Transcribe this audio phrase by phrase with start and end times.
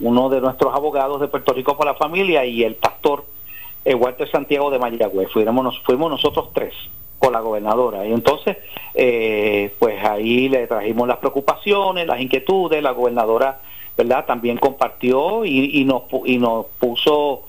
[0.00, 3.24] uno de nuestros abogados de Puerto Rico por la familia y el pastor
[3.84, 5.30] eh, Walter Santiago de Mayagüez.
[5.32, 6.74] Fuimos, fuimos nosotros tres
[7.18, 8.06] con la gobernadora.
[8.06, 8.56] Y entonces,
[8.94, 13.60] eh, pues ahí le trajimos las preocupaciones, las inquietudes, la gobernadora,
[13.96, 14.26] ¿verdad?
[14.26, 17.44] También compartió y, y nos, y nos puso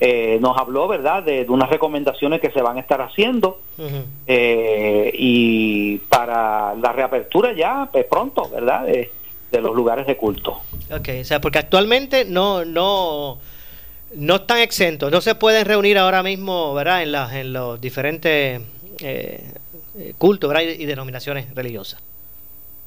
[0.00, 3.58] eh, nos habló, ¿verdad?, de, unas recomendaciones que se van a estar haciendo
[4.28, 8.86] eh, y para la reapertura ya pues, pronto, ¿verdad?,
[9.50, 10.60] de, los lugares de culto.
[10.90, 13.38] Ok, o sea, porque actualmente no, no,
[14.14, 18.60] no están exentos, no se pueden reunir ahora mismo, ¿verdad?, en, la, en los diferentes
[19.00, 19.52] eh,
[20.18, 20.62] cultos ¿verdad?
[20.64, 22.02] y, denominaciones religiosas.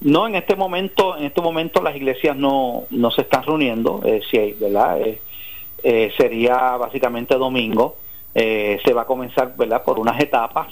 [0.01, 4.21] No, en este momento, en este momento las iglesias no, no se están reuniendo, eh,
[4.31, 4.99] sí, ¿verdad?
[5.83, 7.97] Eh, sería básicamente domingo.
[8.33, 9.83] Eh, se va a comenzar ¿verdad?
[9.83, 10.69] por unas etapas,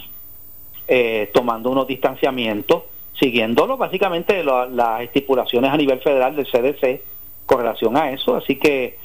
[0.87, 2.83] eh, tomando unos distanciamientos,
[3.19, 7.01] siguiéndolo básicamente las estipulaciones a nivel federal del CDC
[7.45, 8.35] con relación a eso.
[8.35, 8.97] Así que,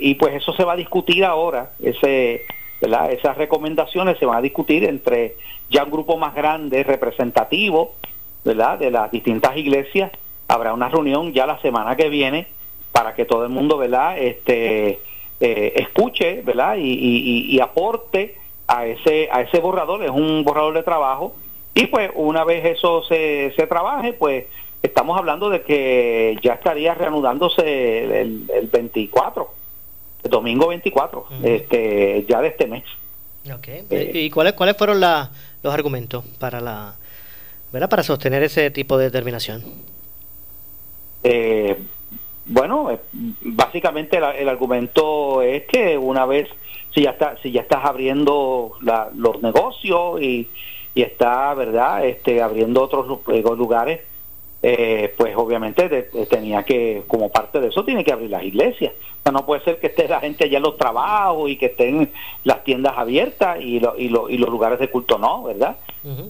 [0.00, 2.46] y pues eso se va a discutir ahora, ese,
[2.80, 3.12] ¿verdad?
[3.12, 5.36] esas recomendaciones se van a discutir entre
[5.70, 7.94] ya un grupo más grande, representativo,
[8.44, 8.78] ¿verdad?
[8.78, 10.12] de las distintas iglesias.
[10.48, 12.46] Habrá una reunión ya la semana que viene
[12.92, 14.18] para que todo el mundo, ¿verdad?
[14.18, 15.00] Este,
[15.40, 16.76] eh, escuche, ¿verdad?
[16.78, 18.36] Y, aporte
[18.68, 21.34] a ese, a ese borrador, es un borrador de trabajo.
[21.74, 24.46] Y pues una vez eso se, se trabaje, pues
[24.84, 29.48] estamos hablando de que ya estaría reanudándose el, 24,
[30.22, 32.84] el domingo 24, este, ya de este mes.
[33.58, 33.84] Okay.
[33.90, 36.96] Eh, ¿Y cuáles cuáles fueron los argumentos para la,
[37.72, 37.88] ¿verdad?
[37.88, 39.64] para sostener ese tipo de determinación?
[41.22, 41.76] Eh,
[42.46, 42.98] bueno, eh,
[43.40, 46.48] básicamente el, argumento es que una vez
[46.94, 48.72] si ya está, si ya estás abriendo
[49.14, 50.48] los negocios y,
[50.94, 54.00] y está, verdad, este, abriendo otros eh, lugares,
[54.62, 58.92] eh, pues obviamente tenía que, como parte de eso, tiene que abrir las iglesias.
[59.20, 61.66] O sea, no puede ser que esté la gente allá en los trabajos y que
[61.66, 62.10] estén
[62.44, 65.76] las tiendas abiertas y, y, y los lugares de culto no, ¿verdad?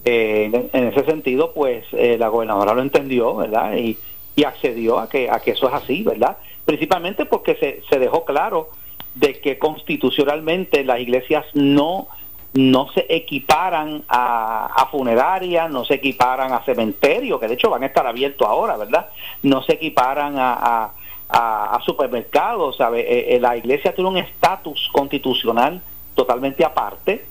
[0.04, 3.76] en, en, ese sentido, pues la gobernadora lo entendió, ¿verdad?
[3.76, 3.98] Y,
[4.36, 6.36] y accedió a que, a que eso es así, ¿verdad?
[6.64, 8.70] Principalmente porque se, se dejó claro
[9.14, 12.08] de que constitucionalmente las iglesias no,
[12.54, 17.82] no se equiparan a, a funerarias, no se equiparan a cementerios, que de hecho van
[17.82, 19.09] a estar abiertos ahora, ¿verdad?
[19.42, 20.92] No se equiparan a,
[21.28, 23.00] a, a supermercados, ¿sabe?
[23.00, 25.82] Eh, eh, la iglesia tiene un estatus constitucional
[26.15, 27.25] totalmente aparte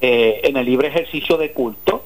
[0.00, 2.04] eh, en el libre ejercicio de culto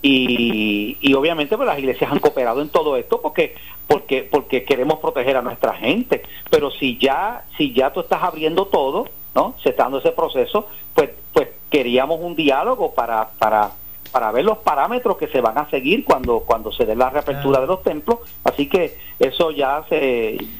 [0.00, 3.54] y, y obviamente pues las iglesias han cooperado en todo esto porque
[3.86, 8.64] porque porque queremos proteger a nuestra gente pero si ya si ya tú estás abriendo
[8.66, 13.72] todo no se está dando ese proceso pues pues queríamos un diálogo para para
[14.12, 17.60] para ver los parámetros que se van a seguir cuando cuando se dé la reapertura
[17.60, 18.18] de los templos.
[18.44, 19.96] Así que eso ya se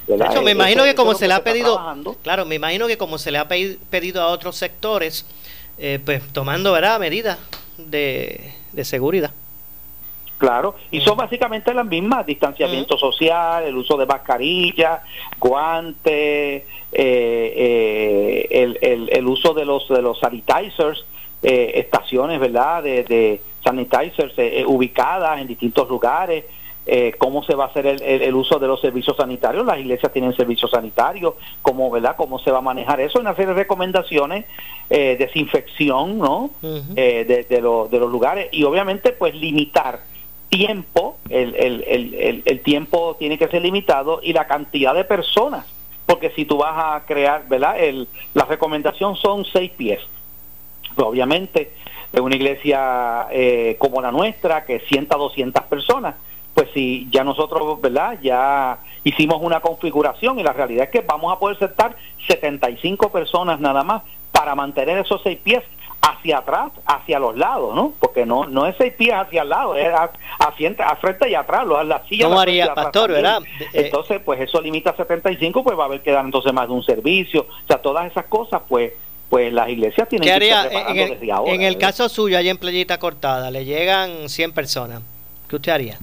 [0.07, 1.79] de hecho me imagino que como se le ha pedido
[2.23, 5.27] claro me imagino que como se le ha pedido a otros sectores
[5.79, 7.39] eh, pues tomando verdad medidas
[7.77, 9.33] de de seguridad.
[10.43, 15.05] Claro, y son básicamente las mismas, distanciamiento social, el uso de mascarilla,
[15.39, 21.07] guantes, eh, eh, el, el, uso de los, de los sanitizers,
[21.45, 24.35] eh, estaciones, ¿verdad?, de, de sanitizers
[24.67, 26.45] ubicadas en distintos lugares,
[26.85, 29.65] eh, cómo se va a hacer el, uso de los servicios sanitarios.
[29.65, 32.17] Las iglesias tienen servicios sanitarios, cómo, ¿verdad?
[32.17, 33.21] cómo se va a manejar eso.
[33.21, 34.47] Una serie de recomendaciones,
[34.91, 36.51] eh, desinfección ¿no?
[36.97, 40.01] Eh, de, de, de los lugares y obviamente pues limitar
[40.53, 45.65] tiempo, el, el, el, tiempo tiene que ser limitado y la cantidad de personas,
[46.05, 47.81] porque si tú vas a crear, ¿verdad?
[47.81, 50.01] El, la recomendación son seis pies.
[50.95, 51.73] Pues obviamente,
[52.13, 53.29] en una iglesia
[53.79, 56.17] como la nuestra, que sienta 200 personas,
[56.53, 58.19] pues si ya nosotros, ¿verdad?
[58.23, 61.97] Ya hicimos una configuración y la realidad es que vamos a poder sentar
[62.27, 65.63] 75 personas nada más para mantener esos seis pies
[66.03, 67.93] hacia atrás, hacia los lados, ¿no?
[67.99, 69.89] Porque no no es seis pies hacia el lado, es
[70.39, 72.29] hacia, a frente y atrás, las sillas.
[72.29, 73.41] ¿Cómo haría, pastor, verdad?
[73.61, 76.67] Eh, entonces, pues eso limita a 75, pues va a haber que dar entonces más
[76.67, 78.93] de un servicio, o sea, todas esas cosas, pues
[79.31, 81.55] pues las iglesias tienen que estar en el, desde ahora.
[81.55, 85.01] En el caso suyo, allá en Playita Cortada, le llegan 100 personas,
[85.49, 85.99] ¿qué usted haría?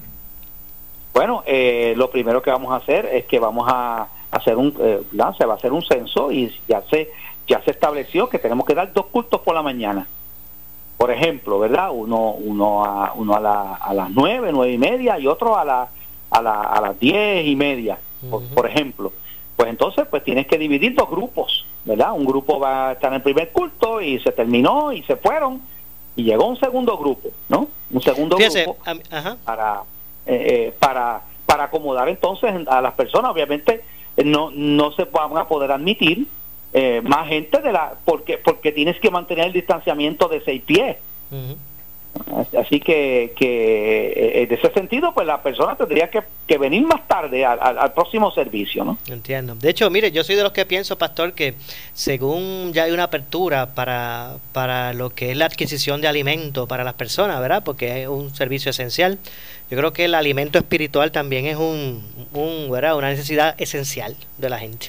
[1.14, 5.02] Bueno, eh, lo primero que vamos a hacer es que vamos a hacer un, eh,
[5.38, 7.12] se va a hacer un censo y ya se,
[7.50, 10.08] ya se estableció que tenemos que dar dos cultos por la mañana.
[10.98, 11.90] Por ejemplo, ¿verdad?
[11.92, 15.66] Uno, uno, a, uno a, la, a las nueve, nueve y media y otro a,
[15.66, 15.90] la,
[16.30, 17.98] a, la, a las diez y media,
[18.54, 19.12] por, ejemplo.
[19.56, 22.14] Pues entonces, pues tienes que dividir dos grupos, ¿verdad?
[22.14, 25.62] Un grupo va a estar en el primer culto y se terminó y se fueron
[26.16, 27.68] y llegó un segundo grupo, ¿no?
[27.92, 28.78] Un segundo grupo
[29.46, 29.84] para
[30.26, 33.32] eh, eh, para, para acomodar entonces a las personas.
[33.32, 33.84] Obviamente
[34.24, 36.28] no, no se van a poder admitir
[36.74, 40.98] eh, más gente de la porque porque tienes que mantener el distanciamiento de seis pies.
[42.60, 47.08] Así que, que eh, en ese sentido, pues la persona tendría que, que venir más
[47.08, 48.98] tarde al, próximo servicio, ¿no?
[49.08, 49.56] Entiendo.
[49.56, 51.54] De hecho, mire, yo soy de los que pienso, pastor, que
[51.94, 56.84] según ya hay una apertura para, para lo que es la adquisición de alimento para
[56.84, 57.64] las personas, ¿verdad?
[57.64, 59.20] Porque es un servicio esencial.
[59.70, 62.98] Yo creo que el alimento espiritual también es un, un ¿verdad?
[62.98, 64.88] una necesidad esencial de la gente.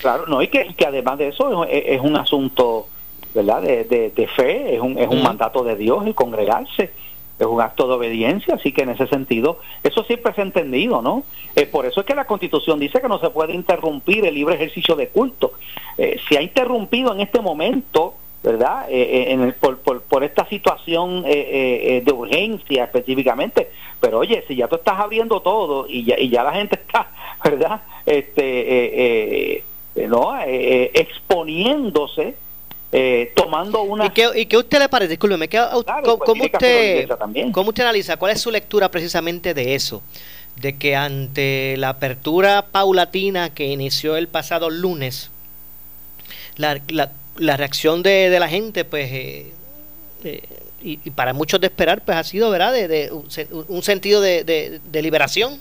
[0.00, 2.88] Claro, no, y que, que además de eso es un asunto
[3.34, 3.62] ¿verdad?
[3.62, 6.92] De, de, fe, es un, es un mandato de Dios el congregarse,
[7.38, 11.02] es un acto de obediencia, así que en ese sentido, eso siempre se ha entendido,
[11.02, 11.24] ¿no?
[11.56, 14.54] Eh, por eso es que la Constitución dice que no se puede interrumpir el libre
[14.54, 15.54] ejercicio de culto.
[15.98, 18.86] Eh, se ha interrumpido en este momento, ¿verdad?
[18.88, 23.68] Eh, en el, por, por, por, esta situación de urgencia específicamente,
[23.98, 27.10] pero oye, si ya tú estás abriendo todo y ya, y ya la gente está,
[27.44, 27.82] ¿verdad?
[28.06, 29.64] Este,
[29.96, 30.38] ¿no?
[30.44, 32.36] exponiéndose
[32.96, 34.06] eh, tomando una...
[34.06, 35.10] ¿Y qué, ¿Y usted le parece?
[35.10, 37.08] Discúlpeme, ¿cómo, pues, usted,
[37.50, 38.16] ¿cómo usted analiza?
[38.16, 40.00] ¿Cuál es su lectura precisamente de eso?
[40.54, 45.32] De que ante la apertura paulatina que inició el pasado lunes,
[46.56, 49.10] la, la, reacción de, de, la gente, pues...
[49.10, 49.52] Eh,
[50.22, 50.42] eh,
[50.80, 55.60] y, para muchos de esperar, pues ha sido, ¿verdad?, de, un, sentido de, liberación.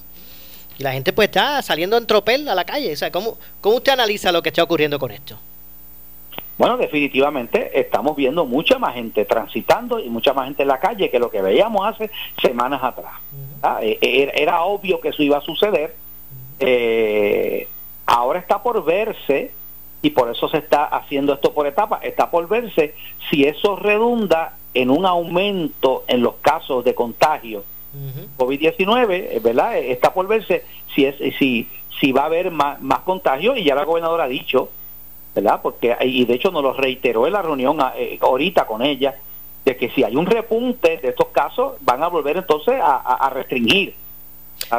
[0.77, 2.93] Y la gente pues está saliendo en tropel a la calle.
[2.93, 5.37] O sea, ¿cómo, ¿Cómo usted analiza lo que está ocurriendo con esto?
[6.57, 11.09] Bueno, definitivamente estamos viendo mucha más gente transitando y mucha más gente en la calle
[11.09, 12.11] que lo que veíamos hace
[12.41, 13.13] semanas atrás.
[13.61, 15.95] Ah, e, e, era, obvio que eso iba a suceder.
[16.59, 17.67] Eh,
[18.05, 19.51] ahora está por verse,
[20.03, 22.93] y por eso se está haciendo esto por etapas, está por verse
[23.29, 27.63] si eso redunda en un aumento en los casos de contagio
[28.37, 29.77] COVID-19, eh, ¿verdad?
[29.77, 30.63] Está por verse
[30.95, 31.69] si, es, si,
[31.99, 34.69] si va a haber más, más contagio y ya la gobernadora ha dicho
[35.35, 35.59] ¿verdad?
[35.61, 39.15] Porque, y de hecho nos lo reiteró en la reunión eh, ahorita con ella,
[39.65, 43.95] de que si hay un repunte de estos casos, van a volver entonces a, restringir.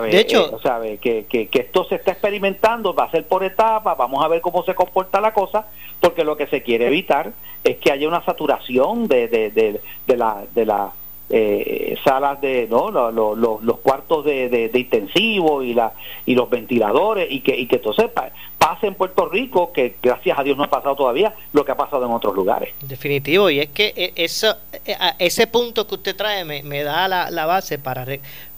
[0.02, 3.96] de hecho, eh, que, que, que, esto se está experimentando, va a ser por etapas,
[3.96, 5.66] vamos a ver cómo se comporta la cosa,
[6.00, 7.32] porque lo que se quiere evitar
[7.64, 10.92] es que haya una saturación de, de, de, de la, de la
[11.30, 15.92] eh, salas de no los cuartos de, de, intensivo y la
[16.26, 18.10] y los ventiladores y que y que entonces
[18.58, 21.76] pase en Puerto Rico que gracias a Dios no ha pasado todavía lo que ha
[21.76, 22.74] pasado en otros lugares.
[22.82, 24.54] Definitivo y es que eh, eso
[24.84, 28.06] eh, ese punto que usted trae me, me da la, la, base para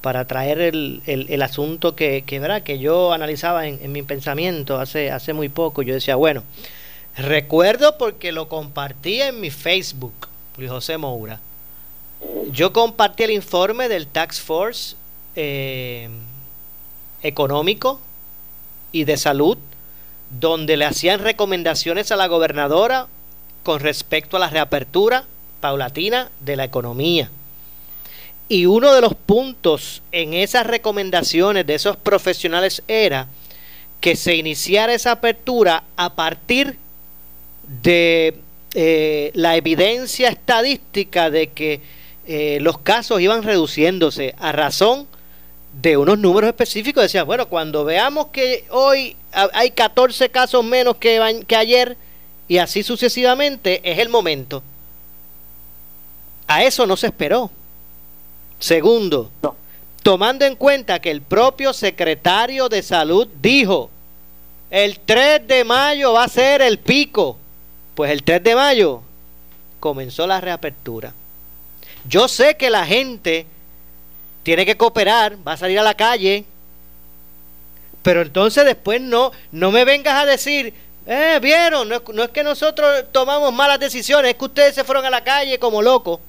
[0.00, 2.64] para traer el, el, asunto que que, ¿verdad?
[2.64, 5.82] que yo analizaba en, en mi pensamiento hace hace muy poco.
[5.82, 6.42] Yo decía bueno
[7.16, 10.28] recuerdo porque lo compartí en mi Facebook
[10.58, 11.40] Luis José Moura
[12.50, 14.96] yo compartí el informe del Tax Force
[15.34, 16.08] eh,
[17.22, 18.00] económico
[18.92, 19.58] y de salud,
[20.30, 23.08] donde le hacían recomendaciones a la gobernadora
[23.62, 25.24] con respecto a la reapertura
[25.60, 27.30] paulatina de la economía.
[28.48, 33.26] Y uno de los puntos en esas recomendaciones de esos profesionales era
[34.00, 36.78] que se iniciara esa apertura a partir
[37.82, 38.38] de
[38.74, 41.80] eh, la evidencia estadística de que
[42.26, 45.06] eh, los casos iban reduciéndose a razón
[45.80, 47.02] de unos números específicos.
[47.02, 51.96] Decían, bueno, cuando veamos que hoy hay 14 casos menos que, que ayer
[52.48, 54.62] y así sucesivamente, es el momento.
[56.46, 57.50] A eso no se esperó.
[58.58, 59.30] Segundo,
[60.02, 63.90] tomando en cuenta que el propio secretario de salud dijo,
[64.70, 67.38] el 3 de mayo va a ser el pico.
[67.94, 69.02] Pues el 3 de mayo
[69.80, 71.12] comenzó la reapertura.
[72.08, 73.46] Yo sé que la gente
[74.42, 76.44] tiene que cooperar, va a salir a la calle,
[78.02, 80.72] pero entonces después no, no me vengas a decir,
[81.06, 85.04] eh, vieron, no, no es que nosotros tomamos malas decisiones, es que ustedes se fueron
[85.04, 86.20] a la calle como locos.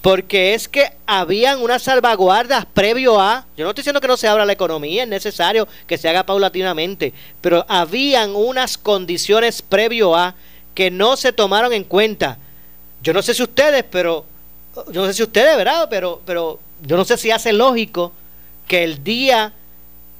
[0.00, 4.26] Porque es que habían unas salvaguardas previo a, yo no estoy diciendo que no se
[4.26, 10.34] abra la economía, es necesario que se haga paulatinamente, pero habían unas condiciones previo a
[10.74, 12.38] que no se tomaron en cuenta.
[13.02, 14.24] Yo no sé si ustedes, pero
[14.90, 15.88] yo no sé si ustedes, ¿verdad?
[15.90, 18.12] Pero, pero yo no sé si hace lógico
[18.66, 19.52] que el día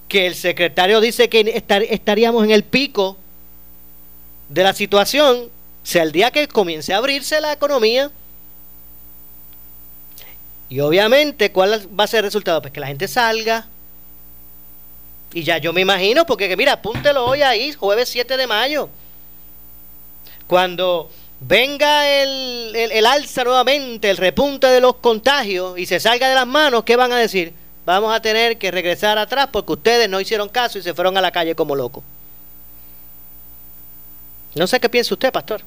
[0.09, 3.17] que el secretario dice que estaríamos en el pico
[4.49, 5.49] de la situación
[5.83, 8.11] sea el día que comience a abrirse la economía.
[10.69, 12.61] Y obviamente, ¿cuál va a ser el resultado?
[12.61, 13.67] Pues que la gente salga.
[15.35, 18.89] Y ya yo me imagino, porque mira, apúntelo hoy ahí, jueves 7 de mayo.
[20.47, 21.11] Cuando
[21.47, 26.47] venga el, el, alza nuevamente, el repunte de los contagios y se salga de las
[26.47, 27.55] manos, ¿qué van a decir?
[27.85, 31.21] Vamos a tener que regresar atrás porque ustedes no hicieron caso y se fueron a
[31.21, 32.05] la calle como locos.
[34.55, 35.63] No sé qué piensa usted, pastor.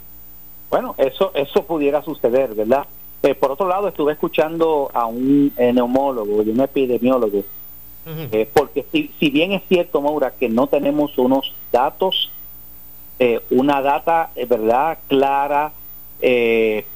[0.70, 2.86] Bueno, eso, eso pudiera suceder, ¿verdad?
[3.24, 7.44] Eh, por otro lado, estuve escuchando a un neumólogo y un epidemiólogo,
[8.06, 12.32] eh, porque si, si, bien es cierto, Maura, que no tenemos unos datos,
[13.20, 15.72] eh, una data, ¿verdad?, clara,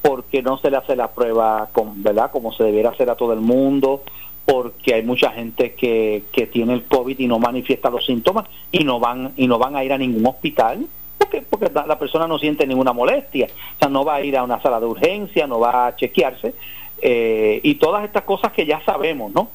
[0.01, 3.33] porque no se le hace la prueba, con, ¿verdad?, como se debiera hacer a todo
[3.33, 4.01] el mundo,
[4.45, 8.83] porque hay mucha gente que, que tiene el COVID y no manifiesta los síntomas y
[8.83, 10.87] no van y no van a ir a ningún hospital
[11.19, 14.43] porque, porque la persona no siente ninguna molestia, o sea, no va a ir a
[14.43, 16.55] una sala de urgencia, no va a chequearse,
[17.01, 19.49] eh, y todas estas cosas que ya sabemos, ¿no?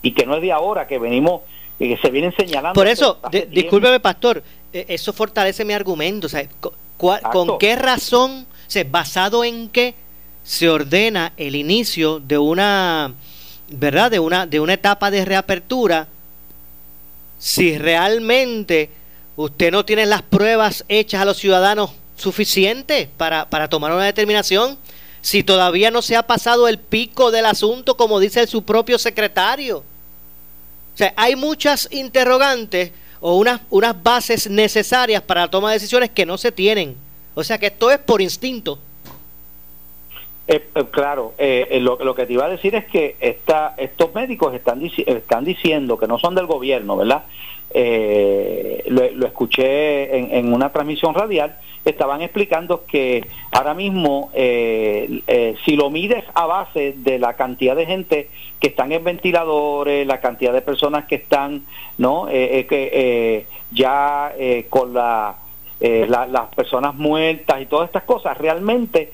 [0.00, 1.42] Y que no es de ahora, que venimos,
[1.78, 2.74] que se vienen señalando.
[2.74, 3.18] Por eso,
[3.50, 6.48] discúlpeme, pastor, eso fortalece mi argumento, o sea,
[6.96, 9.94] ¿con qué razón, o basado en qué
[10.44, 13.14] se ordena el inicio de una,
[13.68, 14.10] ¿verdad?
[14.10, 16.08] De una, de una etapa de reapertura,
[17.38, 18.90] si realmente
[19.36, 24.78] usted no tiene las pruebas hechas a los ciudadanos suficientes para, para tomar una determinación
[25.22, 29.78] si todavía no se ha pasado el pico del asunto como dice su propio secretario.
[29.78, 32.90] O sea, hay muchas interrogantes
[33.22, 36.94] o unas, unas bases necesarias para la toma de decisiones que no se tienen.
[37.34, 38.78] O sea que esto es por instinto.
[40.46, 44.12] Eh, eh, claro, eh, lo, lo, que te iba a decir es que esta, estos
[44.12, 47.22] médicos están, están diciendo que no son del gobierno, ¿verdad?
[47.74, 51.56] eh, lo, escuché en, una transmisión radial,
[51.90, 57.74] estaban explicando que ahora mismo, eh, eh, si lo mides a base de la cantidad
[57.76, 61.64] de gente que están en ventiladores, la cantidad de personas que están,
[61.98, 62.28] ¿no?
[62.30, 64.32] Eh, que ya
[64.70, 65.36] con la,
[65.80, 69.12] las personas muertas y todas estas cosas, realmente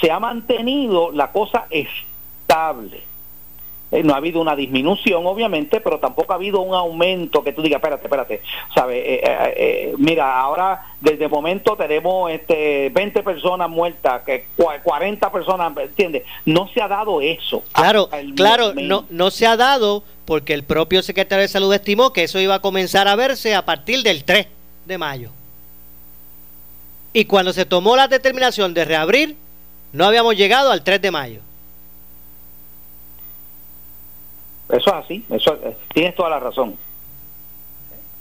[0.00, 3.02] se ha mantenido la cosa estable
[3.90, 7.62] eh, no ha habido una disminución, obviamente, pero tampoco ha habido un aumento que tú
[7.62, 8.42] digas, espérate, espérate,
[8.74, 9.02] ¿sabes?
[9.04, 15.72] Eh, eh, mira, ahora desde el momento tenemos este 20 personas muertas, que 40 personas,
[15.78, 16.24] ¿entiendes?
[16.44, 17.62] No se ha dado eso.
[17.72, 22.24] Claro, claro, no, no se ha dado porque el propio secretario de Salud estimó que
[22.24, 24.46] eso iba a comenzar a verse a partir del 3
[24.84, 25.30] de mayo.
[27.14, 29.36] Y cuando se tomó la determinación de reabrir,
[29.92, 31.40] no habíamos llegado al 3 de mayo.
[34.68, 36.76] Eso es así, eso, eh, tienes toda la razón.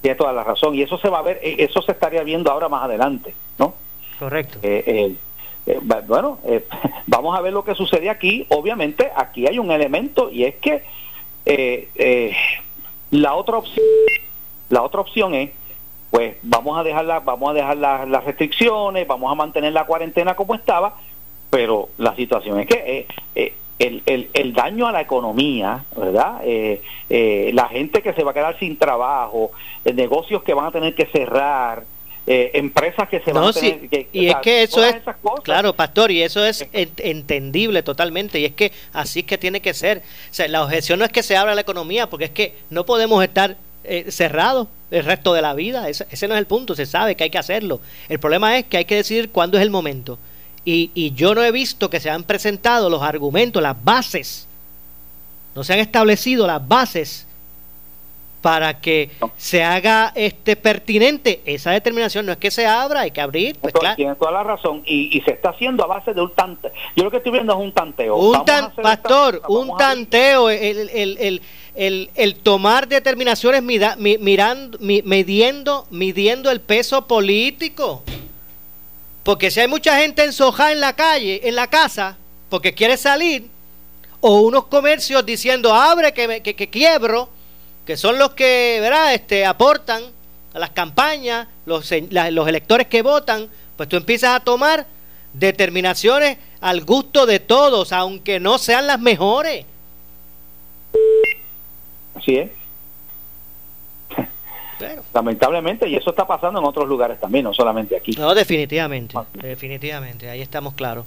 [0.02, 0.76] Tienes toda la razón.
[0.76, 3.74] Y eso se va a ver, eh, eso se estaría viendo ahora más adelante, ¿no?
[4.18, 4.60] Correcto.
[4.62, 5.16] Eh,
[6.06, 6.40] bueno,
[7.08, 8.46] vamos a ver lo que sucede aquí.
[8.50, 10.84] Obviamente, aquí hay un elemento y es que
[13.12, 13.86] la otra opción,
[14.70, 15.52] la otra opción es,
[16.12, 20.56] pues vamos a dejar vamos a dejar las restricciones, vamos a mantener la cuarentena como
[20.56, 20.96] estaba,
[21.50, 23.08] pero la situación es que
[23.80, 26.42] el, el, el, daño a la economía, ¿verdad?
[26.44, 29.52] Eh, eh, la gente que se va a quedar sin trabajo,
[29.86, 31.84] eh, negocios que van a tener que cerrar,
[32.30, 34.10] empresas que se van a tener que...
[34.12, 34.98] Y es que eso es,
[35.44, 39.74] claro, pastor, y eso es entendible totalmente, y es que así es que tiene que
[39.74, 40.00] ser.
[40.00, 42.86] O sea, la objeción no es que se abra la economía, porque es que no
[42.86, 43.56] podemos estar
[44.10, 47.24] cerrados el resto de la vida, ese, ese no es el punto, se sabe que
[47.24, 47.80] hay que hacerlo.
[48.10, 50.20] El problema es que hay que decidir cuándo es el momento.
[50.70, 54.50] Y, yo no he visto que se han presentado los argumentos, las bases,
[55.56, 57.26] no se han establecido las bases
[58.42, 62.26] para que se haga este pertinente esa determinación.
[62.26, 63.58] No es que se abra, hay que abrir.
[63.62, 64.84] Pues Tiene toda la razón.
[64.86, 66.72] Y, se está haciendo a base de un tanteo.
[66.98, 68.18] Yo lo que estoy viendo es un tanteo.
[68.18, 68.44] Un
[68.84, 70.50] pastor, un tanteo.
[70.50, 71.42] El, el,
[71.76, 78.04] el, el, tomar determinaciones mirando, midiendo, midiendo el peso político.
[79.28, 82.16] Porque si hay mucha gente ensojada en la calle, en la casa,
[82.48, 83.50] porque quiere salir,
[84.22, 87.28] o unos comercios diciendo abre que, que, quiebro,
[87.86, 89.14] que son los que ¿verdad?
[89.14, 90.02] Este, aportan
[90.54, 94.88] a las campañas, los, los electores que votan, pues tú empiezas a tomar
[95.34, 99.66] determinaciones al gusto de todos, aunque no sean las mejores.
[102.16, 102.57] Así es.
[105.14, 108.12] Lamentablemente, y eso está pasando en otros lugares también, no solamente aquí.
[108.12, 109.26] No, definitivamente, ah.
[109.34, 111.06] definitivamente, ahí estamos claros.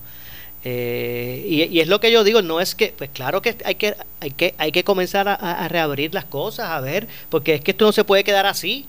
[0.62, 3.94] Eh, y, es lo que yo digo, no es que, pues claro que hay que,
[4.20, 7.86] hay que, hay que comenzar a, reabrir las cosas, a ver, porque es que esto
[7.86, 8.86] no se puede quedar así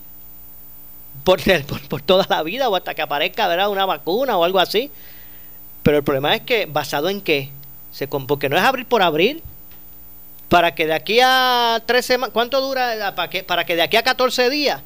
[1.24, 1.40] por,
[1.88, 3.70] por, toda la vida o hasta que aparezca ¿verdad?
[3.70, 4.92] una vacuna o algo así.
[5.84, 7.50] Pero el problema es que, ¿basado en qué?
[7.92, 9.42] Se, porque no es abrir por abrir,
[10.52, 13.16] para que de aquí a tres semanas, ¿cuánto dura?
[13.16, 14.82] Para que, para que de aquí a 14 días,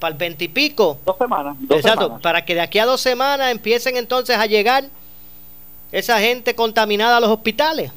[0.00, 0.98] para el veintipico.
[1.04, 1.56] Dos semanas.
[1.70, 4.86] Exacto, para que de aquí a dos semanas empiecen entonces a llegar
[5.92, 7.92] esa gente contaminada a los hospitales.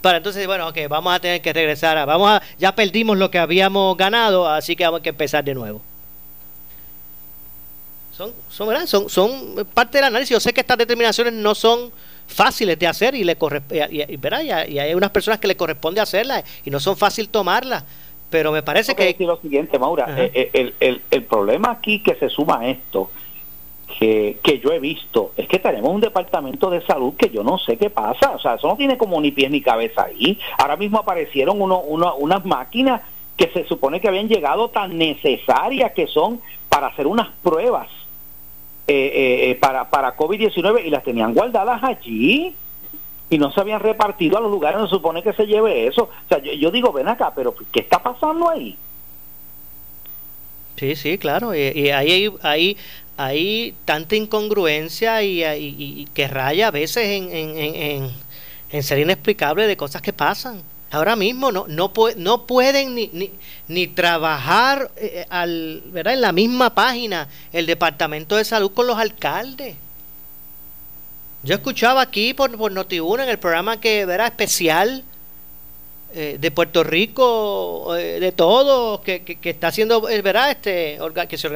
[0.00, 1.96] Para entonces, bueno, ok, vamos a tener que regresar.
[1.96, 5.44] A, vamos a, ya perdimos lo que habíamos ganado, así que vamos a que empezar
[5.44, 5.82] de nuevo.
[8.10, 10.30] Son, son, son, son parte del análisis.
[10.30, 11.92] Yo sé que estas determinaciones no son
[12.26, 13.36] fáciles de hacer y le
[13.70, 17.84] y, y, hay unas personas que le corresponde hacerlas y no son fácil tomarlas.
[18.30, 19.04] Pero me parece que...
[19.04, 22.68] Decir lo siguiente, Maura, eh, eh, el, el, el, problema aquí que se suma a
[22.68, 23.10] esto,
[23.98, 27.58] que, que yo he visto, es que tenemos un departamento de salud que yo no
[27.58, 30.38] sé qué pasa, o sea, eso no tiene como ni pies ni cabeza ahí.
[30.58, 33.02] Ahora mismo aparecieron uno, uno, unas máquinas
[33.36, 37.88] que se supone que habían llegado tan necesarias que son para hacer unas pruebas
[38.86, 42.54] eh, eh, para, para COVID-19 y las tenían guardadas allí
[43.30, 46.04] y no se habían repartido a los lugares donde se supone que se lleve eso.
[46.04, 48.76] O sea, yo, digo, ven acá, pero ¿qué está pasando ahí?
[50.76, 51.54] Sí, sí, claro.
[51.54, 52.76] Y, ahí hay,
[53.16, 58.10] hay, tanta incongruencia y, que raya a veces en, en, en,
[58.70, 60.62] en ser inexplicable de cosas que pasan.
[60.94, 63.32] Ahora mismo no, no, no pueden ni, ni,
[63.66, 66.14] ni trabajar eh, al, ¿verdad?
[66.14, 69.74] en la misma página el Departamento de Salud con los alcaldes.
[71.42, 75.02] Yo escuchaba aquí por, por Noti1 en el programa que era especial
[76.14, 80.52] eh, de Puerto Rico, eh, de todo, que, que, está haciendo, ¿verdad?
[80.52, 81.48] Este, que se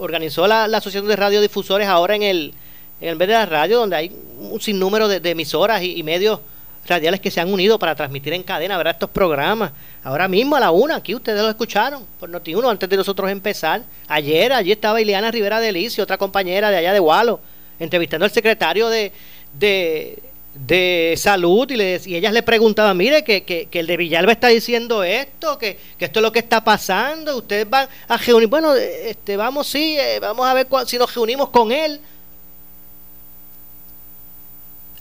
[0.00, 2.54] organizó la, Asociación de Radiodifusores ahora en el,
[3.00, 6.40] en vez de la radio, donde hay un sinnúmero de, emisoras y medios
[6.86, 8.94] radiales que se han unido para transmitir en cadena, ¿verdad?
[8.94, 9.72] Estos programas.
[10.02, 13.82] Ahora mismo a la una, aquí ustedes lo escucharon por Noti1 antes de nosotros empezar.
[14.08, 17.40] Ayer, allí estaba Ileana Rivera de Licio, otra compañera de allá de Walo,
[17.78, 19.12] entrevistando al secretario de,
[19.52, 24.32] de, salud y, le, y ellas le preguntaban, mire, que, que, que, el de Villalba
[24.32, 28.48] está diciendo esto, que, que, esto es lo que está pasando, ustedes van a reunir,
[28.48, 32.00] bueno, este, vamos, sí, eh, vamos a ver si nos reunimos con él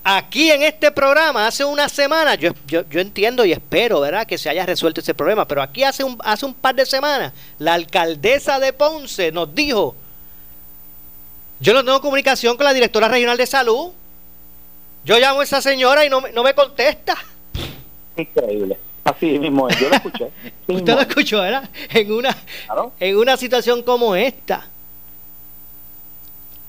[0.03, 4.38] aquí en este programa hace una semana, yo, yo, yo, entiendo y espero, ¿verdad?, que
[4.38, 7.74] se haya resuelto ese problema, pero aquí hace un, hace un par de semanas, la
[7.74, 9.96] alcaldesa de Ponce nos dijo,
[11.59, 13.92] yo no tengo comunicación con la directora regional de salud,
[15.05, 17.18] yo llamo a esa señora y no, no me contesta.
[18.16, 18.77] Increíble.
[19.03, 20.29] Así mismo, yo lo escuché.
[20.68, 21.70] Usted lo escuchó, ¿verdad?
[21.90, 22.35] En una,
[23.00, 24.68] en una situación como esta.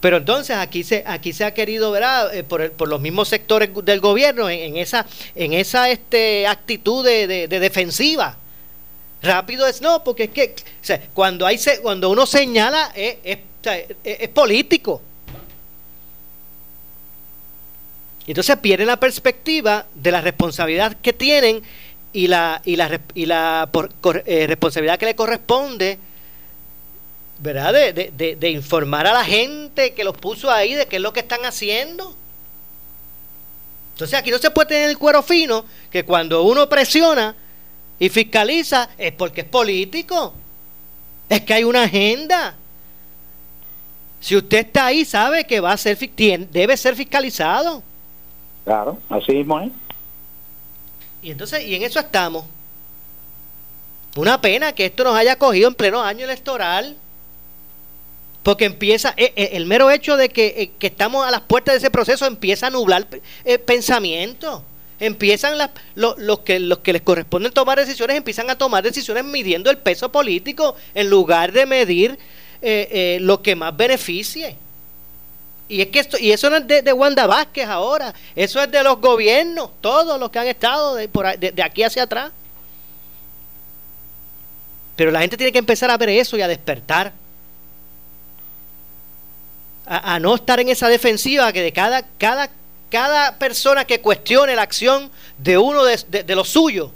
[0.01, 3.71] Pero entonces aquí se aquí se ha querido ver eh, por, por los mismos sectores
[3.85, 8.37] del gobierno en, esa en esa este actitud de, defensiva.
[9.23, 10.55] Rápido es no, porque es que
[11.13, 13.17] cuando hay cuando uno señala es,
[14.03, 15.03] es, político.
[18.27, 21.63] Entonces pierden la perspectiva de la responsabilidad que tienen
[22.15, 23.69] y la y la, y la
[24.25, 25.99] eh, responsabilidad que le corresponde
[27.41, 27.73] ¿verdad?
[27.73, 31.13] De, de, de, informar a la gente que los puso ahí de qué es lo
[31.13, 32.15] que están haciendo.
[33.95, 37.35] Entonces aquí no se puede tener el cuero fino que cuando uno presiona
[37.99, 40.35] y fiscaliza es porque es político.
[41.29, 42.57] Es que hay una agenda.
[44.21, 45.97] Si usted está ahí, sabe que va a ser
[46.51, 47.83] debe ser fiscalizado.
[48.65, 49.71] Claro, así mismo es.
[51.23, 52.45] Y entonces, y en eso estamos.
[54.17, 56.97] Una pena que esto nos haya cogido en pleno año electoral.
[58.43, 61.79] Porque empieza, eh, eh, el mero hecho de eh, que, estamos a las puertas de
[61.79, 63.07] ese proceso empieza a nublar
[63.67, 64.65] pensamiento.
[64.99, 65.57] Empiezan
[65.95, 70.13] los, que, los que les corresponden tomar decisiones, empiezan a tomar decisiones midiendo el peso
[70.13, 72.19] político en lugar de medir
[73.21, 74.57] lo que más beneficie.
[75.69, 78.83] Y es que esto, y eso no es de, Wanda Vázquez ahora, eso es de
[78.83, 82.33] los gobiernos, todos los que han estado de, por, de aquí hacia atrás.
[84.97, 87.13] Pero la gente tiene que empezar a ver eso y a despertar
[89.93, 92.49] a, no estar en esa defensiva que de cada, cada,
[92.89, 96.93] cada persona que cuestione la acción de uno de, de, los suyos,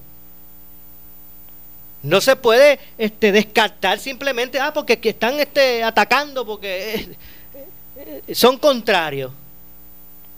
[2.04, 8.58] no se puede este, descartar simplemente, ah, porque están este, atacando, porque eh, eh, son
[8.58, 9.32] contrarios.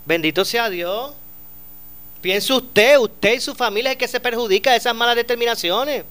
[0.06, 1.12] Bendito sea Dios.
[2.22, 6.04] Piense usted, usted y su familia es que se perjudica de esas malas determinaciones.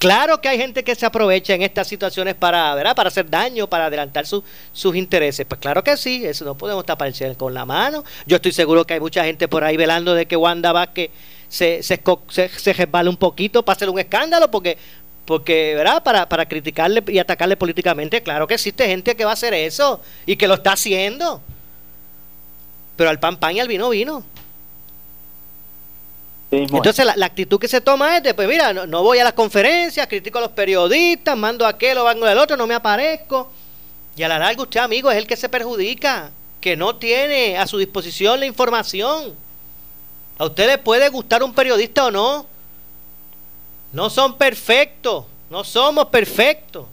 [0.00, 2.96] Claro que hay gente que se aprovecha en estas situaciones para, ¿verdad?
[2.96, 5.44] para hacer daño, para adelantar sus intereses.
[5.46, 8.02] Pues claro que sí, eso no podemos tapar con la mano.
[8.24, 11.10] Yo estoy seguro que hay mucha gente por ahí velando de que Wanda Vázquez
[11.50, 14.78] se, se, se, se resbale un poquito para hacer un escándalo, porque,
[15.26, 16.02] porque ¿verdad?
[16.02, 18.22] Para, para criticarle y atacarle políticamente.
[18.22, 21.42] Claro que existe gente que va a hacer eso y que lo está haciendo.
[22.96, 24.24] Pero al pan pan y al vino vino.
[26.50, 30.06] Entonces la, actitud que se toma es de, pues mira, no, voy a las conferencias,
[30.08, 33.52] critico a los periodistas, mando a aquel o vengo del otro, no me aparezco.
[34.16, 37.66] Y a la larga usted, amigo, es el que se perjudica, que no tiene a
[37.68, 39.34] su disposición la información.
[40.38, 42.46] A usted le puede gustar un periodista o no.
[43.92, 46.86] No son perfectos, no somos perfectos.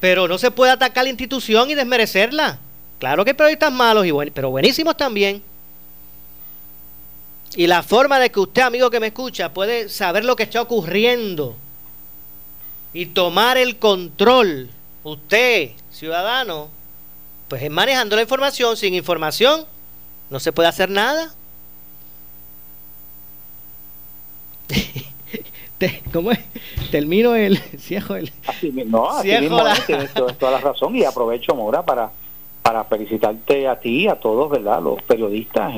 [0.00, 2.58] Pero no se puede atacar la institución y desmerecerla.
[2.98, 5.42] Claro que hay periodistas malos, y pero buenísimos también.
[7.56, 10.60] Y la forma de que usted, amigo que me escucha, puede saber lo que está
[10.60, 11.56] ocurriendo
[12.92, 14.70] y tomar el control,
[15.04, 16.68] usted, ciudadano,
[17.48, 18.76] pues es manejando la información.
[18.76, 19.66] Sin información
[20.30, 21.32] no se puede hacer nada.
[26.12, 26.40] ¿Cómo es?
[26.90, 28.32] Termino el cierro el.
[28.46, 32.10] Así, no, así mismo tienes toda la razón y aprovecho, Mora, para,
[32.62, 34.82] para felicitarte a ti y a todos, ¿verdad?
[34.82, 35.72] Los periodistas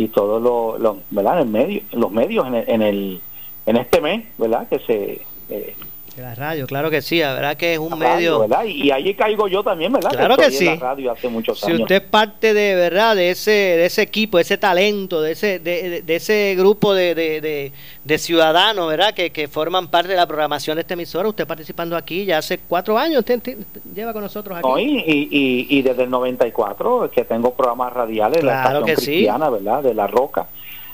[0.00, 1.42] y todos los, ¿verdad?
[1.42, 3.20] En medio, los medios en el, en el
[3.66, 4.66] en este mes, ¿verdad?
[4.66, 5.76] Que se eh,
[6.16, 8.46] la radio, claro que sí, la verdad que es un medio.
[8.66, 10.10] Y, ahí caigo yo también, ¿verdad?
[10.10, 10.66] Claro que, sí.
[10.76, 14.42] radio hace muchos si usted es parte de verdad de ese, de ese equipo, de
[14.42, 17.72] ese talento, de ese, de, ese grupo de,
[18.18, 19.14] ciudadanos, ¿verdad?
[19.14, 22.58] Que, que, forman parte de la programación de esta emisora, usted participando aquí ya hace
[22.58, 23.56] cuatro años, usted
[23.94, 24.68] lleva con nosotros aquí.
[24.80, 29.82] y, y, y, desde el 94 que tengo programas radiales, la estación cristiana, ¿verdad?
[29.82, 30.48] De La Roca.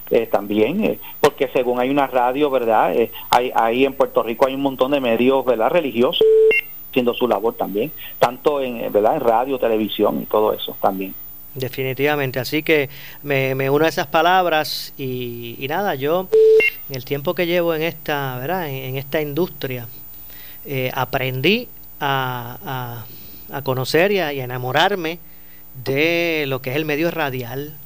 [0.08, 2.94] Eh, también, eh, porque según hay una radio, ¿verdad?
[2.94, 5.70] Eh, hay, ahí en Puerto Rico hay un montón de medios, ¿verdad?
[5.70, 6.24] Religiosos
[6.90, 7.90] haciendo su labor también,
[8.20, 9.16] tanto en, ¿verdad?
[9.16, 11.12] En radio, televisión y todo eso también.
[11.56, 12.88] Definitivamente, así que
[13.24, 16.28] me, me uno a esas palabras y, nada, yo
[16.88, 18.68] en el tiempo que llevo en esta, ¿verdad?
[18.68, 19.88] En, esta industria,
[20.94, 23.04] aprendí a,
[23.50, 25.18] a, a conocer y y a enamorarme
[25.84, 27.76] de lo que es el medio radial,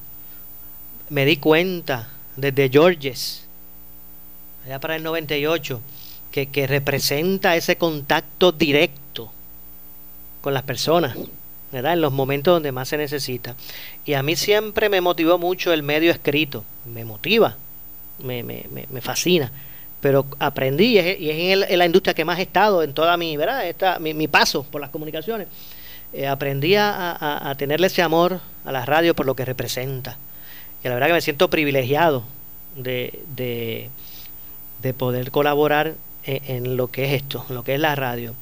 [1.11, 3.45] me di cuenta desde Georges,
[4.65, 5.81] allá para el 98,
[6.31, 9.33] que, que representa ese contacto directo
[10.41, 11.17] con las personas,
[11.73, 11.95] ¿verdad?
[11.95, 13.57] En los momentos donde más se necesita.
[14.05, 17.57] Y a mí siempre me motivó mucho el medio escrito, me motiva,
[18.23, 19.51] me, me, me, fascina.
[20.01, 23.67] Pero aprendí, y es, en, la industria que más he estado en toda mi, ¿verdad?
[23.67, 25.49] Esta, mi, paso por las comunicaciones.
[26.13, 30.17] Eh, aprendí a, a tenerle ese amor a la radio por lo que representa
[30.83, 32.25] y la verdad que me siento privilegiado
[32.77, 33.21] de,
[34.81, 38.35] de, poder colaborar en, lo que es esto, en lo que es la radio.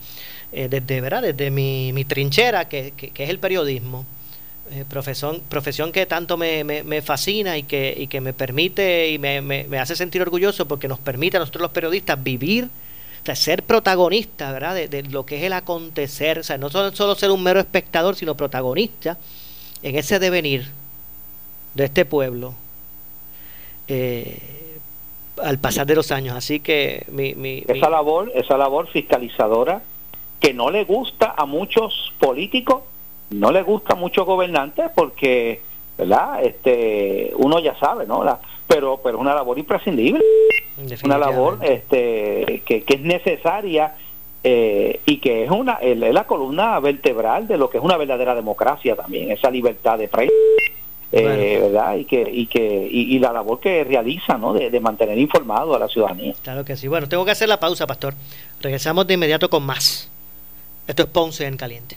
[0.52, 1.22] Eh, desde, ¿verdad?
[1.22, 4.06] desde mi, mi trinchera, que, que, es el periodismo,
[4.70, 9.18] eh, profesión, profesión que tanto me, me, fascina y que, y que me permite y
[9.18, 12.68] me, me, hace sentir orgulloso porque nos permite a nosotros los periodistas vivir,
[13.28, 14.74] o ser protagonistas ¿verdad?
[14.74, 18.16] De, lo que es el acontecer, o sea, no solo, solo ser un mero espectador,
[18.16, 19.18] sino protagonista
[19.82, 20.77] en ese devenir
[21.78, 22.54] de este pueblo
[23.86, 24.78] eh,
[25.42, 26.36] al pasar de los años.
[26.36, 29.80] Así que mi, esa labor, esa labor fiscalizadora
[30.40, 32.82] que no le gusta a muchos políticos,
[33.30, 35.62] no le gusta a muchos gobernantes porque,
[35.96, 36.42] ¿verdad?
[36.42, 38.24] Este, uno ya sabe, ¿no?
[38.24, 40.22] La, pero, pero es una labor imprescindible,
[41.04, 43.94] una labor este, que, que es necesaria
[44.42, 48.34] eh, y que es una es la columna vertebral de lo que es una verdadera
[48.34, 50.34] democracia también, esa libertad de prensa
[51.12, 51.96] eh, ¿verdad?
[51.96, 54.52] Y que, y que y, la labor que realiza, ¿no?
[54.52, 56.34] De, mantener informado a la ciudadanía.
[56.42, 56.88] Claro que sí.
[56.88, 58.14] Bueno, tengo que hacer la pausa, pastor.
[58.60, 60.10] Regresamos de inmediato con más.
[60.86, 61.96] Esto es Ponce en Caliente.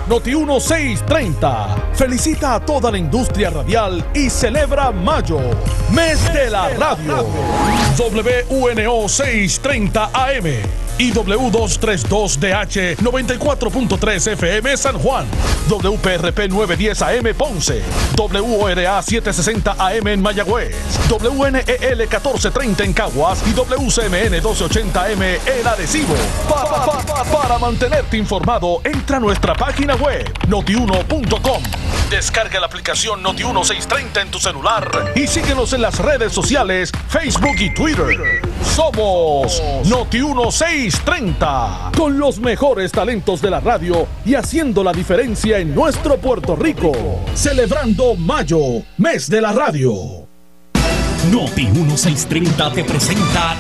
[0.08, 5.40] Noti 1630 felicita a toda la industria radial y celebra mayo,
[5.92, 7.28] mes de la radio.
[7.98, 15.26] WNO 630 AM y W232DH 94.3 FM San Juan,
[15.70, 17.82] WPRP 910 AM Ponce,
[18.18, 20.76] WORA 760 AM en Mayagüez,
[21.10, 26.16] WNEL 1430 en Caguas y WCMN 1280M en Arecibo.
[27.32, 31.64] para mantenerte informado, entra a nuestra página web notiuno.com.
[32.10, 37.74] Descarga la aplicación Noti1630 en tu celular y síguenos en las redes sociales, Facebook y
[37.74, 38.42] Twitter.
[38.76, 46.18] Somos Noti1630, con los mejores talentos de la radio y haciendo la diferencia en nuestro
[46.18, 46.92] Puerto Rico.
[47.34, 49.94] Celebrando Mayo, mes de la radio.
[51.32, 53.56] Noti1630 te presenta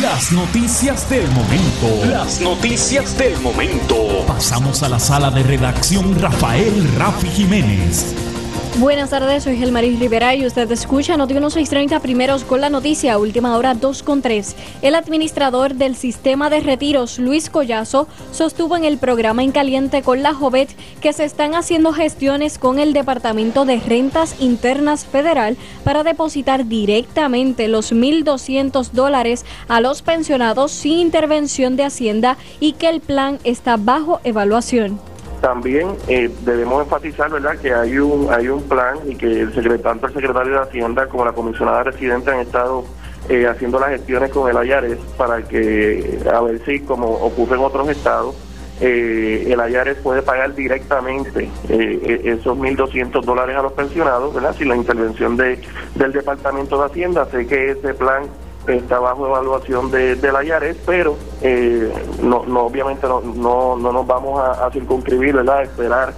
[0.00, 2.06] las noticias del momento.
[2.06, 4.24] Las noticias del momento.
[4.26, 8.29] Pasamos a la sala de redacción Rafael Rafi Jiménez.
[8.78, 13.56] Buenas tardes, soy Gelmaris Rivera y usted escucha Noti 1630 primeros con la noticia, última
[13.56, 14.54] hora 2 con 3.
[14.80, 20.22] El administrador del sistema de retiros, Luis Collazo, sostuvo en el programa En Caliente con
[20.22, 26.04] la Jovet que se están haciendo gestiones con el Departamento de Rentas Internas Federal para
[26.04, 33.00] depositar directamente los 1.200 dólares a los pensionados sin intervención de Hacienda y que el
[33.00, 35.09] plan está bajo evaluación.
[35.40, 39.80] También eh, debemos enfatizar, ¿verdad?, que hay un hay un plan y que el secretario,
[39.80, 42.84] tanto el secretario de Hacienda como la comisionada residente han estado
[43.28, 47.62] eh, haciendo las gestiones con el Ayares para que, a ver si, como ocurre en
[47.62, 48.34] otros estados,
[48.80, 54.68] eh, el Ayares puede pagar directamente eh, esos 1.200 dólares a los pensionados, ¿verdad?, sin
[54.68, 55.60] la intervención de,
[55.94, 57.26] del Departamento de Hacienda.
[57.30, 58.24] Sé que ese plan
[58.66, 61.92] está bajo evaluación de, la IARES, pero eh,
[62.22, 65.58] no, no, obviamente no, no, no nos vamos a, circunscribir, ¿verdad?
[65.58, 66.14] A esperar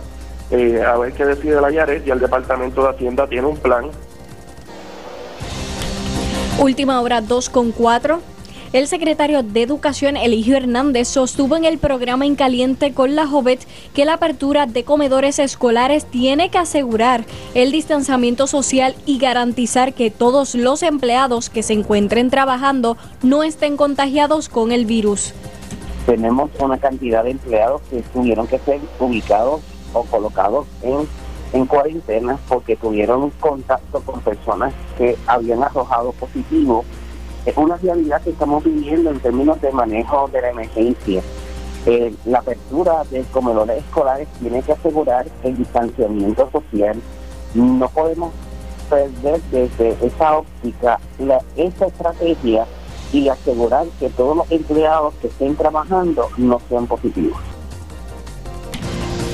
[0.51, 3.87] eh, a ver qué decide la IARES, y el Departamento de Hacienda tiene un plan.
[6.59, 8.32] Última hora 2 con 4.
[8.73, 13.61] El secretario de Educación, Eligio Hernández, sostuvo en el programa En Caliente con la Jovet
[13.93, 20.11] que la apertura de comedores escolares tiene que asegurar el distanciamiento social y garantizar que
[20.11, 25.35] todos los empleados que se encuentren trabajando no estén contagiados con el virus.
[26.07, 29.61] Tenemos una cantidad de empleados que tuvieron que ser ubicados
[29.93, 31.07] o colocados en,
[31.53, 36.87] en cuarentena porque tuvieron contacto con personas que habían arrojado positivo
[37.45, 41.23] es una realidad que estamos viviendo en términos de manejo de la emergencia.
[41.87, 47.01] Eh, la apertura de comedores escolares tiene que asegurar el distanciamiento social.
[47.55, 48.33] No podemos
[48.89, 52.67] perder desde esa óptica la, esa estrategia
[53.13, 57.52] y asegurar que todos los empleados que estén trabajando no sean positivos.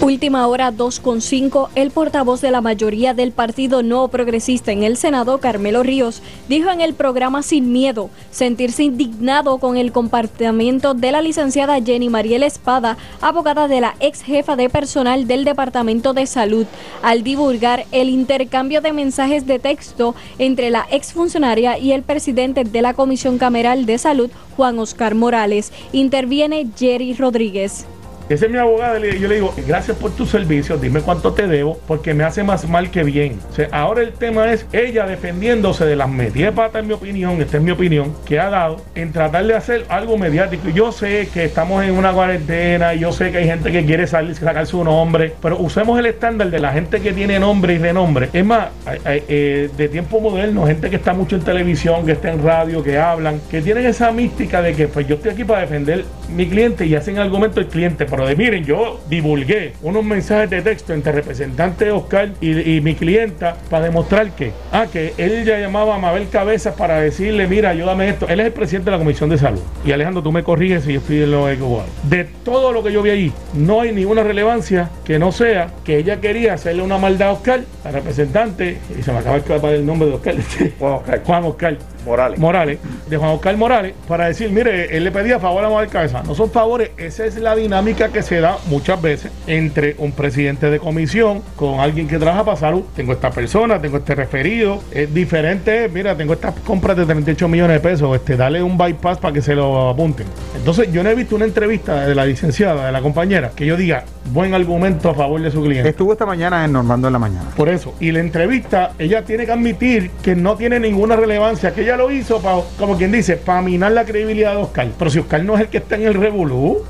[0.00, 5.38] Última hora 2.5, el portavoz de la mayoría del Partido No Progresista en el Senado,
[5.38, 11.20] Carmelo Ríos, dijo en el programa Sin Miedo sentirse indignado con el comportamiento de la
[11.20, 16.66] licenciada Jenny Mariel Espada, abogada de la ex jefa de personal del Departamento de Salud,
[17.02, 22.62] al divulgar el intercambio de mensajes de texto entre la ex funcionaria y el presidente
[22.62, 25.72] de la Comisión Cameral de Salud, Juan Oscar Morales.
[25.92, 27.84] Interviene Jerry Rodríguez.
[28.28, 31.78] Ese es mi abogado, yo le digo, gracias por tus servicios, dime cuánto te debo,
[31.86, 33.38] porque me hace más mal que bien.
[33.72, 37.62] Ahora el tema es ella defendiéndose de las metidas patas, en mi opinión, esta es
[37.62, 40.68] mi opinión, que ha dado en tratar de hacer algo mediático.
[40.68, 44.34] Yo sé que estamos en una cuarentena, yo sé que hay gente que quiere salir,
[44.34, 48.28] sacar su nombre, pero usemos el estándar de la gente que tiene nombre y renombre.
[48.34, 48.68] Es más,
[49.06, 52.98] eh, de tiempo moderno, gente que está mucho en televisión, que está en radio, que
[52.98, 56.84] hablan, que tienen esa mística de que pues yo estoy aquí para defender mi cliente
[56.84, 61.86] y hacen argumento el cliente de miren, yo divulgué unos mensajes de texto entre representante
[61.86, 66.28] de Oscar y, mi clienta para demostrar que, ah, que él ya llamaba a Mabel
[66.28, 68.28] Cabezas para decirle, mira, ayúdame esto.
[68.28, 69.60] Él es el presidente de la Comisión de Salud.
[69.84, 71.86] Y Alejandro, tú me corriges si yo estoy en lo igual.
[72.04, 75.98] De todo lo que yo vi ahí, no hay ninguna relevancia que no sea que
[75.98, 79.74] ella quería hacerle una maldad a Oscar, al representante, y se me acaba de escapar
[79.74, 80.34] el nombre de Oscar,
[80.78, 81.22] Juan Oscar.
[81.24, 81.78] Juan Oscar
[82.08, 82.38] Morales.
[82.38, 86.22] Morales, de Juan Oscar Morales, para decir, mire, él le pedía favor a Mabel Cabeza.
[86.26, 90.70] No son favores, esa es la dinámica que se da muchas veces entre un presidente
[90.70, 92.82] de comisión con alguien que trabaja para salud.
[92.96, 94.82] Tengo esta persona, tengo este referido.
[94.90, 99.18] Es diferente, mira, tengo estas compras de 38 millones de pesos, este, dale un bypass
[99.18, 100.26] para que se lo apunten.
[100.56, 103.76] Entonces, yo no he visto una entrevista de la licenciada, de la compañera, que yo
[103.76, 105.88] diga buen argumento a favor de su cliente.
[105.88, 107.50] Estuvo esta mañana en Normando en la mañana.
[107.56, 111.82] Por eso, y la entrevista, ella tiene que admitir que no tiene ninguna relevancia, que
[111.82, 114.88] ella lo hizo para, como quien dice, para minar la credibilidad de Oscar.
[114.98, 116.84] Pero si Oscar no es el que está en el revolú.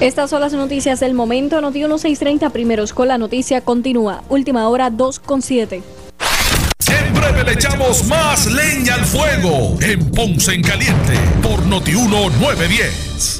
[0.00, 1.60] Estas son las noticias del momento.
[1.60, 4.22] Noti 1630 primeros con la noticia continúa.
[4.30, 5.82] Última hora 2 con 7.
[6.78, 13.39] Siempre 9 le echamos más leña al fuego en Ponce en Caliente por Notiuno 910.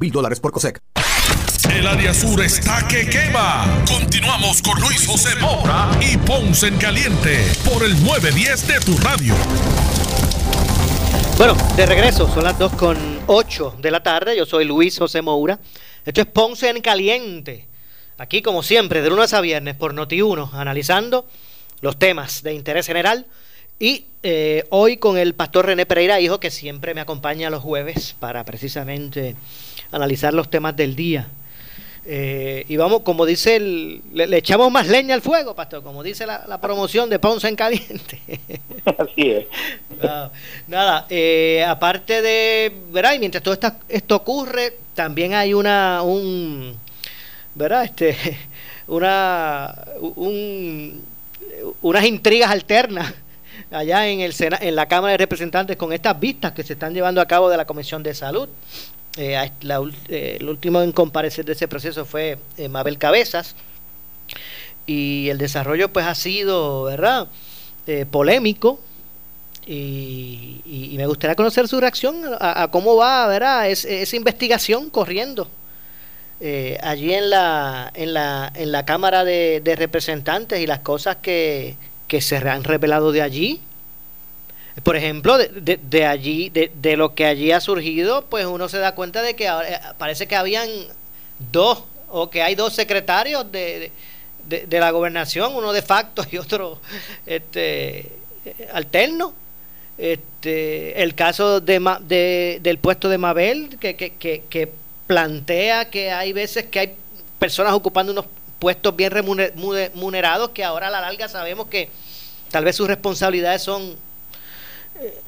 [0.00, 0.80] mil dólares por COSEC.
[1.70, 3.84] El área sur está que quema.
[3.86, 9.34] Continuamos con Luis José Moura y Ponce en Caliente por el 910 de tu radio.
[11.36, 14.36] Bueno, de regreso, son las 2 con 8 de la tarde.
[14.36, 15.60] Yo soy Luis José Moura.
[16.04, 17.68] Esto es Ponce en Caliente.
[18.18, 21.26] Aquí, como siempre, de lunes a viernes por Noti1, analizando
[21.82, 23.26] los temas de interés general.
[23.82, 28.14] Y eh, hoy con el pastor René Pereira, hijo, que siempre me acompaña los jueves
[28.20, 29.36] para precisamente
[29.90, 31.28] analizar los temas del día.
[32.04, 36.26] Eh, y vamos, como dice, el, le, echamos más leña al fuego, pastor, como dice
[36.26, 38.20] la, promoción de Ponce en Caliente.
[38.84, 39.46] Así es.
[40.66, 43.14] nada, eh, aparte de, ¿verdad?
[43.14, 46.76] Y mientras todo esta, esto ocurre, también hay una, un,
[47.54, 47.84] ¿verdad?
[47.84, 48.14] Este,
[48.88, 51.02] una, un,
[51.80, 53.14] unas intrigas alternas
[53.70, 57.20] allá en, el en la Cámara de Representantes con estas vistas que se están llevando
[57.20, 58.48] a cabo de la Comisión de Salud.
[59.16, 59.50] Eh,
[60.08, 63.56] eh, el último en comparecer de ese proceso fue eh, Mabel Cabezas
[64.86, 67.28] y el desarrollo pues ha sido, ¿verdad?
[68.12, 68.78] polémico
[69.66, 73.68] y, me gustaría conocer su reacción a, cómo va, ¿verdad?
[73.68, 75.48] Es, esa investigación corriendo
[76.82, 81.76] allí en la, en la, en la Cámara de, de Representantes y las cosas que,
[82.10, 83.60] que se han revelado de allí.
[84.82, 88.78] Por ejemplo, de, de, allí, de, de, lo que allí ha surgido, pues uno se
[88.78, 90.68] da cuenta de que eh, parece que habían
[91.52, 93.92] dos, o que hay dos secretarios de,
[94.44, 96.80] de, la gobernación, uno de facto y otro
[97.26, 98.10] este,
[98.72, 99.32] alterno.
[99.96, 104.72] Este, el caso de, del puesto de Mabel, que, que, que, que
[105.06, 106.96] plantea que hay veces que hay
[107.38, 108.26] personas ocupando unos
[108.60, 111.88] puestos bien remunerados que ahora a la larga sabemos que
[112.50, 113.96] tal vez sus responsabilidades son
[115.00, 115.18] eh,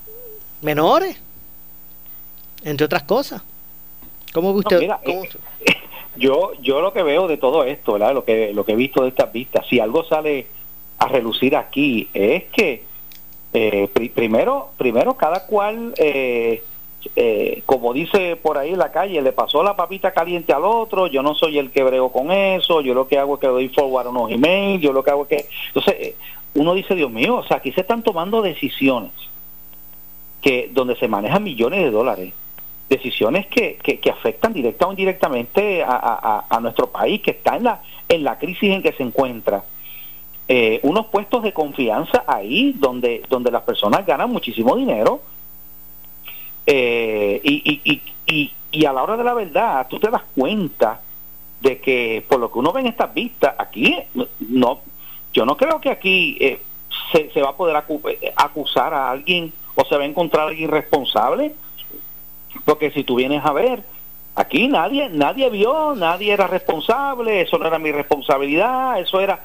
[0.60, 1.20] menores,
[2.62, 3.42] entre otras cosas.
[4.32, 4.82] ¿Cómo ve usted?
[4.82, 5.28] Eh,
[6.16, 8.14] yo, yo lo que veo de todo esto, ¿verdad?
[8.14, 10.46] Lo que, lo que he visto de estas vistas, si algo sale
[10.98, 12.84] a relucir aquí, es que
[13.54, 16.62] eh, primero, primero cada cual eh,
[17.16, 21.06] eh, como dice por ahí en la calle, le pasó la papita caliente al otro,
[21.06, 23.68] yo no soy el que brego con eso, yo lo que hago es que doy
[23.68, 25.48] forward unos emails, yo lo que hago es que...
[25.68, 26.16] Entonces, eh,
[26.54, 29.12] uno dice, Dios mío, o sea, aquí se están tomando decisiones
[30.42, 32.34] que donde se manejan millones de dólares,
[32.88, 37.82] decisiones que, que, afectan directa o indirectamente a, a, nuestro país, que está en la,
[38.08, 39.64] en la crisis en que se encuentra.
[40.48, 45.22] Eh, unos puestos de confianza ahí donde, donde las personas ganan muchísimo dinero,
[46.74, 51.02] eh, y, y, y, y, a la hora de la verdad, tú te das cuenta
[51.60, 53.94] de que por lo que uno ve en estas vistas, aquí
[54.40, 54.80] no,
[55.34, 56.62] yo no creo que aquí eh,
[57.12, 57.76] se, se, va a poder
[58.22, 61.54] eh, acusar a alguien o se va a encontrar alguien responsable,
[62.64, 63.82] porque si tú vienes a ver,
[64.34, 69.44] aquí nadie, nadie vio, nadie era responsable, eso no era mi responsabilidad, eso era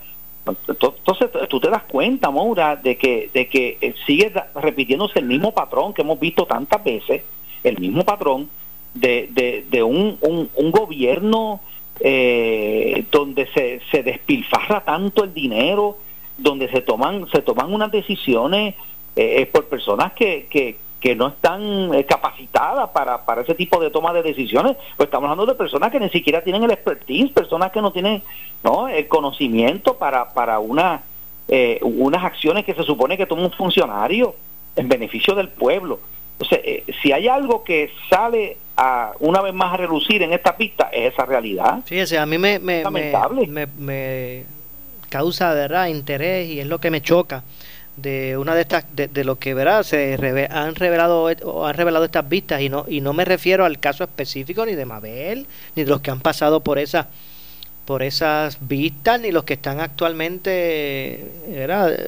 [0.67, 5.53] entonces tú te das cuenta, Moura, de que, de que eh, sigue repitiéndose el mismo
[5.53, 7.23] patrón que hemos visto tantas veces,
[7.63, 8.49] el mismo patrón
[8.93, 11.61] de, de, un, un, gobierno
[11.99, 15.97] eh, donde se, se despilfarra tanto el dinero,
[16.37, 18.75] donde se toman, se toman unas decisiones
[19.15, 23.91] eh, por personas que, que, que no están eh, capacitadas para, para ese tipo de
[23.91, 27.71] toma de decisiones, pues estamos hablando de personas que ni siquiera tienen el expertise, personas
[27.71, 28.23] que no tienen
[28.63, 28.87] ¿no?
[28.87, 31.03] el conocimiento para, para una,
[31.47, 34.35] eh, unas acciones que se supone que toma un funcionario
[34.75, 35.99] en beneficio del pueblo.
[36.39, 40.57] Entonces, eh, si hay algo que sale a, una vez más a relucir en esta
[40.57, 41.81] pista, es esa realidad.
[41.85, 44.45] Fíjese, a mí me, me, me, me
[45.09, 47.43] causa verdad interés y es lo que me choca
[47.97, 52.29] de una de estas de, lo que verá se han revelado o han revelado estas
[52.29, 55.89] vistas y no y no me refiero al caso específico ni de Mabel ni de
[55.89, 57.07] los que han pasado por esas
[57.85, 61.25] por esas vistas ni los que están actualmente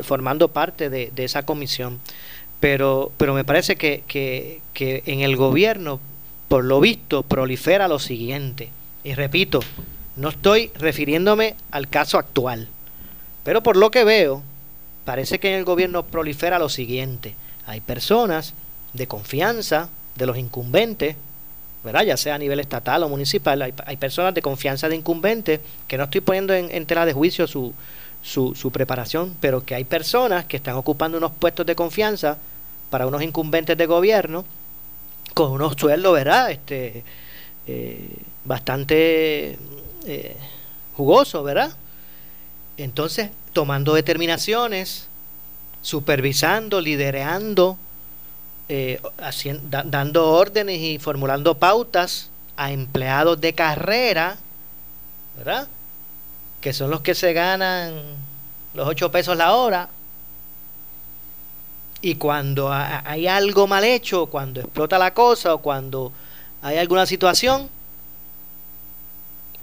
[0.04, 2.00] formando parte de, esa comisión.
[2.60, 6.00] Pero pero me parece que, que, que en el gobierno
[6.50, 8.70] por lo visto prolifera lo siguiente.
[9.04, 9.62] Y repito
[10.18, 12.68] no estoy refiriéndome al caso actual
[13.44, 14.44] pero por lo que veo
[15.10, 17.34] parece que en el gobierno prolifera lo siguiente.
[17.66, 18.54] Hay personas
[18.94, 21.16] de confianza de los incumbentes,
[21.84, 22.04] ¿verdad?
[22.04, 26.04] ya sea a nivel estatal o municipal, hay, personas de confianza de incumbentes, que no
[26.04, 27.74] estoy poniendo en, tela de juicio su,
[28.22, 32.38] su, preparación, pero que hay personas que están ocupando unos puestos de confianza
[32.92, 34.46] para unos incumbentes de gobierno
[35.34, 36.52] con unos sueldos, ¿verdad?
[36.52, 37.04] Este,
[37.66, 38.10] eh,
[38.46, 39.58] bastante
[40.06, 40.38] eh,
[40.96, 41.76] jugosos, ¿verdad?
[42.78, 45.08] Entonces, tomando determinaciones,
[45.82, 47.78] supervisando, liderando,
[48.68, 49.02] eh,
[49.64, 54.38] dando órdenes y formulando pautas a empleados de carrera,
[55.38, 55.68] ¿verdad?
[56.62, 57.94] Que son los que se ganan
[58.74, 59.90] los 8 pesos la hora.
[62.02, 66.14] Y cuando hay algo mal hecho, cuando explota la cosa o cuando
[66.62, 67.70] hay alguna situación,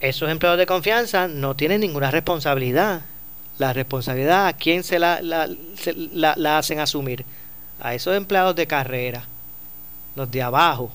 [0.01, 3.03] esos empleados de confianza no tienen ninguna responsabilidad.
[3.59, 7.24] La responsabilidad, ¿a quién se la, la, hacen asumir?
[7.80, 9.24] A esos empleados de carrera,
[10.14, 10.90] los de abajo,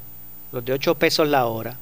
[0.51, 1.77] los de 8 pesos la hora.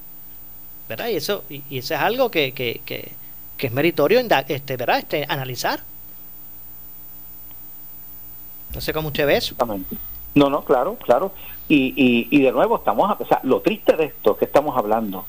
[0.88, 1.08] ¿Verdad?
[1.08, 3.12] Y eso, y, eso es algo que, que, que,
[3.58, 4.98] es meritorio este, ¿verdad?
[4.98, 5.80] Este, analizar.
[8.74, 9.54] No sé cómo usted ve eso.
[10.34, 11.32] No, no, claro, claro.
[11.68, 15.26] Y, y, y de nuevo, estamos, o sea, lo triste de esto que estamos hablando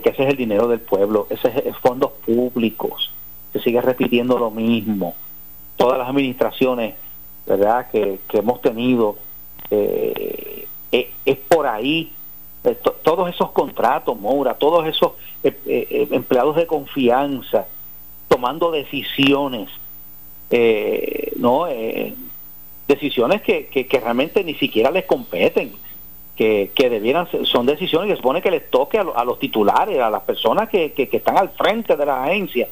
[0.00, 3.10] que ese es el dinero del pueblo, ese es fondos públicos,
[3.58, 5.14] se sigue repitiendo lo mismo.
[5.76, 6.94] Todas las administraciones,
[7.46, 9.16] ¿verdad?, que, hemos tenido,
[9.70, 12.12] eh, eh, es, por ahí,
[12.64, 17.66] eh, todos esos contratos, Moura, todos esos empleados de confianza,
[18.28, 19.68] tomando decisiones,
[21.36, 21.66] ¿no?
[22.88, 25.72] decisiones que, que realmente ni siquiera les competen
[26.36, 30.22] que, que debieran son decisiones que supone que les toque a, los titulares, a las
[30.22, 32.68] personas que, que, están al frente de la agencia.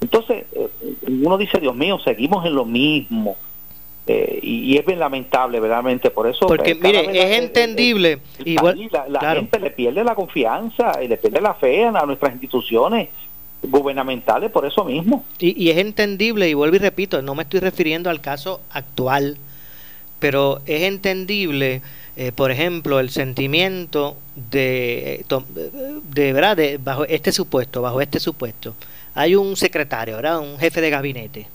[0.00, 0.68] Entonces, eh,
[1.08, 3.36] uno dice, Dios mío, seguimos en lo mismo.
[4.06, 6.46] Eh, y, es bien lamentable, verdaderamente, por eso.
[6.46, 8.20] Porque, mire, es entendible.
[8.42, 13.10] y la, gente le pierde la confianza y le pierde la fe a nuestras instituciones
[13.62, 15.24] gubernamentales por eso mismo.
[15.38, 19.36] Y, y es entendible, y vuelvo y repito, no me estoy refiriendo al caso actual,
[20.20, 21.82] pero es entendible
[22.20, 24.16] eh, por ejemplo, el sentimiento
[24.50, 25.24] de,
[26.02, 28.74] de, verdad, de, bajo este supuesto, bajo este supuesto,
[29.18, 30.38] hay un secretario, ¿verdad?
[30.38, 31.48] un jefe de gabinete,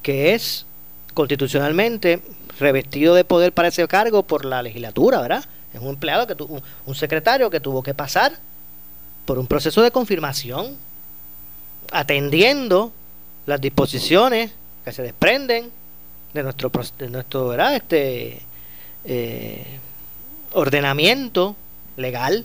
[0.00, 0.64] que es
[1.12, 2.22] constitucionalmente
[2.60, 5.44] revestido de poder para ese cargo por la legislatura, ¿verdad?
[5.74, 8.38] Es un empleado, que un, un secretario que tuvo que pasar
[9.24, 10.76] por un proceso de confirmación,
[11.90, 12.92] atendiendo
[13.44, 14.52] las disposiciones
[14.84, 15.72] que se desprenden
[16.32, 17.74] de nuestro, de nuestro ¿verdad?
[17.74, 18.40] Este,
[19.04, 19.80] eh,
[20.52, 21.56] ordenamiento
[21.96, 22.44] legal.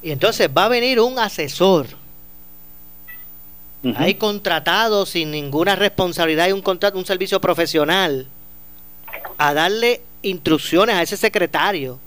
[0.00, 1.88] Y entonces va a venir un asesor.
[3.96, 8.26] Hay contratado sin ninguna responsabilidad y un contrato, un servicio profesional
[9.36, 12.00] a darle instrucciones a ese secretario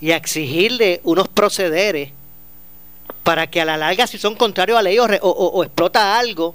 [0.00, 2.12] y a exigirle unos procederes
[3.24, 6.54] para que a la larga, si son contrarios a ley o, explota algo,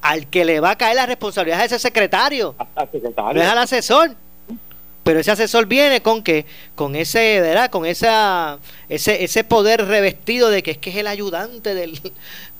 [0.00, 2.56] al que le va a caer la responsabilidad a ese secretario,
[3.16, 4.16] no es al asesor.
[5.04, 6.46] Pero ese asesor viene con que,
[6.76, 7.70] con ese, ¿verdad?
[7.70, 8.58] Con esa,
[8.88, 12.00] ese, ese poder revestido de que es que es el ayudante del,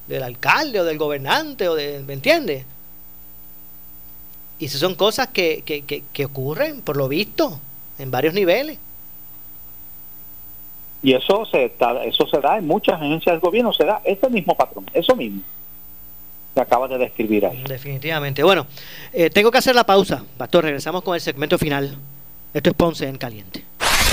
[0.06, 2.64] del alcalde o del gobernante o de, ¿me entiendes?
[4.58, 7.58] Y esas son cosas que, que, que, que ocurren, por lo visto,
[7.98, 8.78] en varios niveles.
[11.02, 11.74] Y eso se,
[12.04, 15.42] eso se da en muchas agencias del gobierno, se da este mismo patrón, eso mismo
[16.54, 17.64] que acabas de describir ahí.
[17.66, 18.42] Definitivamente.
[18.42, 18.66] Bueno,
[19.12, 20.64] eh, tengo que hacer la pausa, Pastor.
[20.64, 21.96] Regresamos con el segmento final.
[22.52, 23.64] Esto es Ponce en Caliente.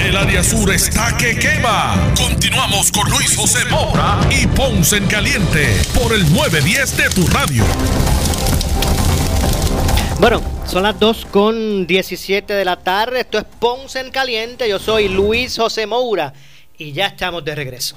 [0.00, 2.12] El área sur está que quema.
[2.16, 7.64] Continuamos con Luis José Moura y Ponce en Caliente por el 910 de tu radio.
[10.18, 13.20] Bueno, son las 2 con 17 de la tarde.
[13.20, 14.68] Esto es Ponce en Caliente.
[14.68, 16.32] Yo soy Luis José Moura
[16.78, 17.96] y ya estamos de regreso.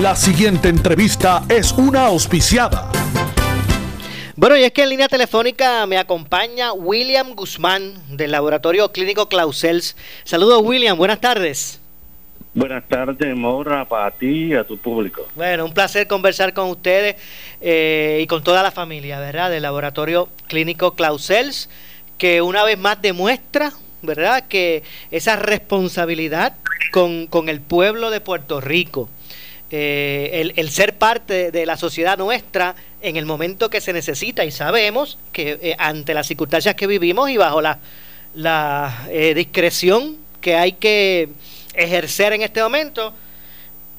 [0.00, 2.90] La siguiente entrevista es una auspiciada.
[4.38, 9.96] Bueno, y es que en línea telefónica me acompaña William Guzmán del Laboratorio Clínico Clausels.
[10.24, 10.98] Saludos, William.
[10.98, 11.80] Buenas tardes.
[12.52, 15.26] Buenas tardes, Maura, para ti y a tu público.
[15.36, 17.16] Bueno, un placer conversar con ustedes
[17.62, 19.50] eh, y con toda la familia, ¿verdad?
[19.50, 21.70] Del Laboratorio Clínico Clausels,
[22.18, 23.72] que una vez más demuestra,
[24.02, 26.56] ¿verdad?, que esa responsabilidad
[26.92, 29.08] con, con el pueblo de Puerto Rico
[29.70, 34.52] eh, el, ser parte de la sociedad nuestra en el momento que se necesita y
[34.52, 37.78] sabemos que eh, ante las circunstancias que vivimos y bajo la,
[39.10, 41.30] eh, discreción que hay que
[41.74, 43.12] ejercer en este momento,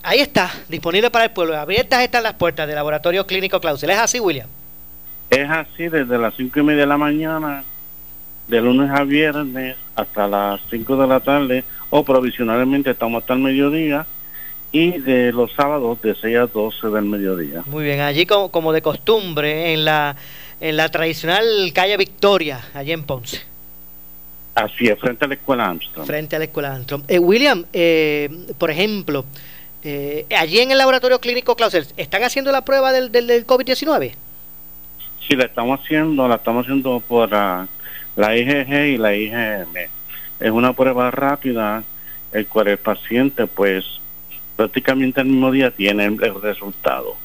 [0.04, 1.58] ahí está, disponible para el pueblo.
[1.58, 3.90] Abiertas están las puertas del Laboratorio Clínico Clausel.
[3.90, 4.48] ¿Es así, William?
[5.30, 7.66] Es así, desde las cinco y media de la mañana,
[8.48, 13.40] de lunes a viernes, hasta las 5 de la tarde, o provisionalmente estamos hasta el
[13.40, 14.06] mediodía
[14.72, 17.64] y de los sábados de 6 a 12 del mediodía.
[17.66, 20.16] Muy bien, allí como, como de costumbre, en la,
[20.60, 23.42] en la tradicional calle Victoria, allí en Ponce.
[24.56, 26.08] Así es, frente a la escuela Armstrong.
[26.08, 27.04] Frente a la escuela Armstrong.
[27.08, 29.24] Eh, William, eh, por ejemplo,
[29.84, 34.14] eh, allí en el laboratorio clínico Clausel, ¿están haciendo la prueba del, del, del COVID-19?
[35.28, 37.68] Sí, la estamos haciendo, la estamos haciendo por la,
[38.16, 39.76] la IgG y la IgM.
[40.40, 41.84] Es una prueba rápida,
[42.32, 43.86] el cual el paciente pues
[44.58, 47.16] prácticamente el mismo día tiene el resultado.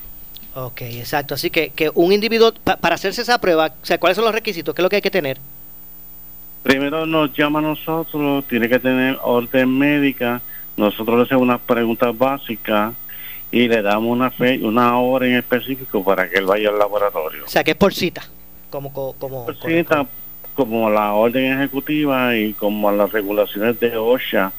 [0.54, 1.34] Ok, exacto.
[1.34, 4.74] Así que, que un individuo, para hacerse esa prueba, o sea, ¿cuáles son los requisitos?
[4.74, 5.38] ¿Qué es lo que hay que tener?
[6.62, 10.40] Primero nos llama a nosotros, tiene que tener orden médica,
[10.76, 12.94] nosotros le hacemos unas preguntas básicas
[13.50, 17.44] y le damos una fe, una hora en específico para que él vaya al laboratorio.
[17.46, 18.22] O sea, que es por cita,
[18.70, 20.06] como como por cita,
[20.54, 24.52] como la orden ejecutiva y como las regulaciones de OSHA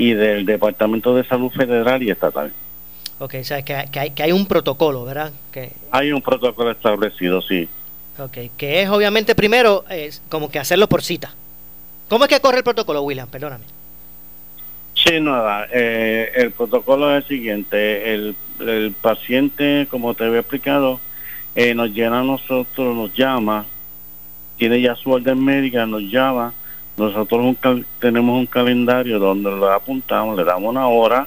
[0.00, 2.50] y del Departamento de Salud Federal y Estatal.
[3.18, 5.30] Ok, o sea, que, hay, que hay un protocolo, ¿verdad?
[5.52, 5.72] Que...
[5.90, 7.68] Hay un protocolo establecido, sí.
[8.18, 11.34] Ok, que es obviamente primero es como que hacerlo por cita.
[12.08, 13.28] ¿Cómo es que corre el protocolo, William?
[13.28, 13.66] Perdóname.
[14.94, 15.68] Sí, nada.
[15.70, 18.14] Eh, el protocolo es el siguiente.
[18.14, 20.98] El, el paciente, como te había explicado,
[21.54, 23.66] eh, nos llena a nosotros, nos llama,
[24.56, 26.54] tiene ya su orden médica, nos llama
[27.00, 27.56] nosotros
[27.98, 31.26] tenemos un calendario donde lo apuntamos, le damos una hora,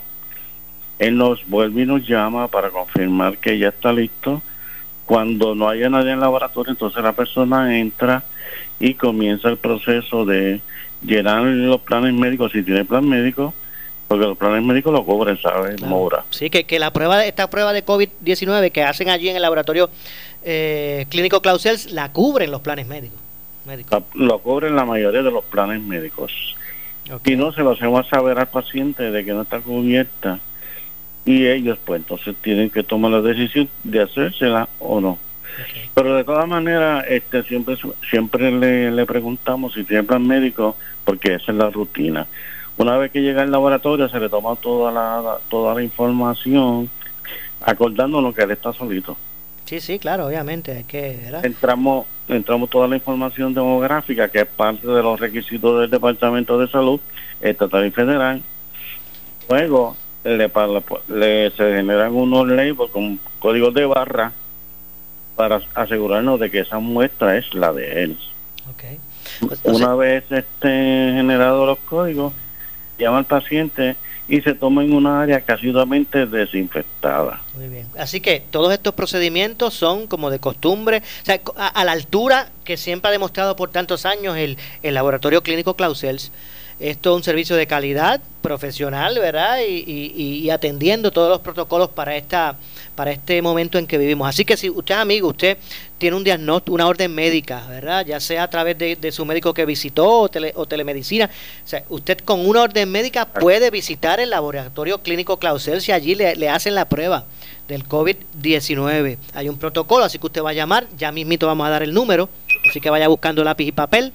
[1.00, 4.42] él nos vuelve y nos llama para confirmar que ya está listo.
[5.06, 8.24] Cuando no haya nadie en el laboratorio, entonces la persona entra
[8.80, 10.62] y comienza el proceso de
[11.06, 13.54] llenar los planes médicos, si tiene plan médico,
[14.08, 15.82] porque los planes médicos lo cubren, ¿sabes?
[15.82, 16.24] Mora.
[16.30, 19.90] Sí, que, que la prueba, esta prueba de COVID-19 que hacen allí en el laboratorio
[20.44, 23.23] eh, clínico Clausels, la cubren los planes médicos.
[24.14, 26.56] Lo cobren la mayoría de los planes médicos.
[27.26, 30.40] Y no se lo hacemos saber al paciente de que no está cubierta.
[31.26, 35.18] Y ellos, pues, entonces tienen que tomar la decisión de hacérsela o no.
[35.94, 37.78] Pero de todas maneras, este, siempre
[38.10, 42.28] siempre le, le preguntamos si tiene plan médico, porque esa es la rutina.
[42.78, 46.90] Una vez que llega al laboratorio, se le toma toda la, toda la información,
[47.62, 49.16] acordándonos que él está solito.
[49.66, 50.72] Sí, sí, claro, obviamente.
[50.72, 55.90] Hay que, Entramos, entramos toda la información demográfica, que es parte de los requisitos del
[55.90, 57.00] Departamento de Salud
[57.42, 58.42] Estatal y Federal.
[59.50, 60.50] Luego, le,
[61.10, 64.32] le se generan unos labels con códigos de barra
[65.36, 68.18] para asegurarnos de que esa muestra es la de él.
[68.76, 69.00] Okay.
[69.42, 72.34] Pues, Una vez estén generados los códigos,
[72.98, 73.96] llama al paciente
[74.28, 77.42] y se toma en una área casi totalmente desinfectada.
[77.56, 77.88] Muy bien.
[77.98, 82.78] Así que todos estos procedimientos son como de costumbre, o sea, a, la altura que
[82.78, 86.32] siempre ha demostrado por tantos años el, el laboratorio clínico Clausels.
[86.80, 89.60] Esto es un servicio de calidad, profesional, ¿verdad?
[89.68, 92.58] Y, atendiendo todos los protocolos para esta
[92.94, 94.28] para este momento en que vivimos.
[94.28, 95.58] Así que si usted amigo, usted
[95.98, 98.06] tiene un diagnóstico, una orden médica, ¿verdad?
[98.06, 101.26] Ya sea a través de, su médico que visitó o, o, telemedicina.
[101.26, 106.14] O sea, usted con una orden médica puede visitar el laboratorio clínico Clausel si allí
[106.14, 107.26] le, le hacen la prueba
[107.68, 109.18] del COVID-19.
[109.34, 111.94] Hay un protocolo, así que usted va a llamar, ya mismito vamos a dar el
[111.94, 112.30] número,
[112.70, 114.14] así que vaya buscando lápiz y papel.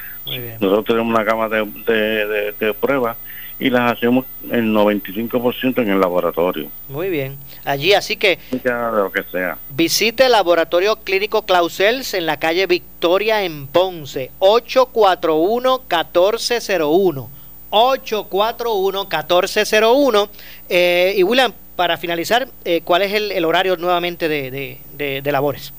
[0.61, 3.17] Nosotros tenemos una gama de, de, de pruebas
[3.61, 6.71] y las hacemos el 95% en el laboratorio.
[6.89, 7.37] Muy bien.
[7.65, 8.39] Allí, así que...
[8.65, 9.59] lo que sea.
[9.71, 17.29] Visite el Laboratorio Clínico Clausels en la calle Victoria en Ponce, 841-1401.
[17.71, 20.29] 841-1401.
[20.69, 25.73] Eh, y William, para finalizar, eh, ¿cuál es el, horario nuevamente de, de, de, labores?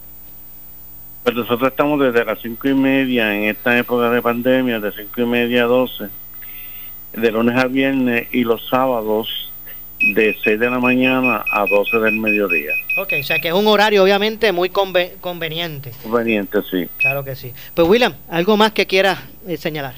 [1.23, 5.21] Pues nosotros estamos desde las cinco y media en esta época de pandemia, de cinco
[5.21, 6.09] y media a 12
[7.13, 9.51] de lunes a viernes y los sábados
[9.99, 12.71] de 6 de la mañana a 12 del mediodía.
[12.97, 15.91] Ok, o sea que es un horario obviamente muy conveniente.
[16.01, 16.87] Conveniente, sí.
[16.97, 17.53] Claro que sí.
[17.75, 19.95] Pues William, ¿algo más que quieras eh, señalar?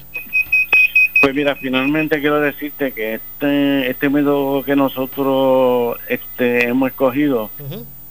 [1.24, 7.50] Pues mira, finalmente quiero decirte que este este método que nosotros este hemos escogido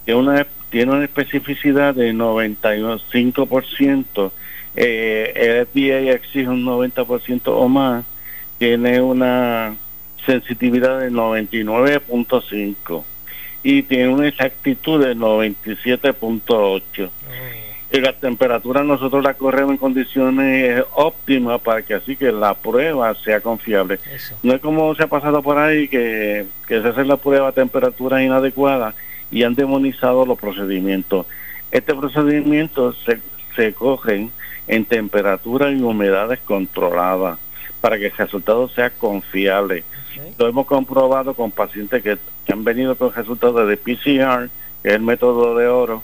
[0.04, 4.32] tiene, una, tiene una especificidad de 95%,
[4.76, 8.04] eh, el FDA exige un 90% o más
[8.58, 9.76] tiene una
[10.26, 13.04] sensitividad de 99.5
[13.62, 17.12] y tiene una exactitud de 97.8.
[17.94, 23.14] Y la temperatura nosotros la corremos en condiciones óptimas para que así que la prueba
[23.14, 24.00] sea confiable.
[24.42, 27.52] No es como se ha pasado por ahí que, que se hace la prueba a
[27.52, 28.96] temperatura inadecuada
[29.30, 31.28] y han demonizado los procedimientos.
[31.70, 33.22] Este procedimiento se,
[33.56, 34.32] se cogen
[34.68, 37.38] en temperatura y humedades controladas
[37.80, 39.84] para que el resultado sea confiable.
[40.40, 42.18] Lo hemos comprobado con pacientes que,
[42.52, 44.50] han venido con resultados de PCR,
[44.82, 46.02] que es el método de oro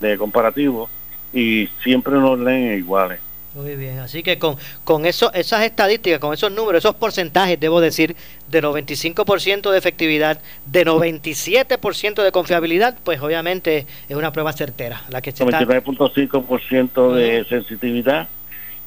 [0.00, 0.88] de comparativo,
[1.32, 3.20] y siempre nos leen iguales.
[3.54, 7.80] Muy bien, así que con, con eso, esas estadísticas, con esos números, esos porcentajes, debo
[7.80, 8.14] decir,
[8.48, 15.02] de 95% de efectividad, de 97% de confiabilidad, pues obviamente es una prueba certera.
[15.08, 18.28] La que 99.5% de sensitividad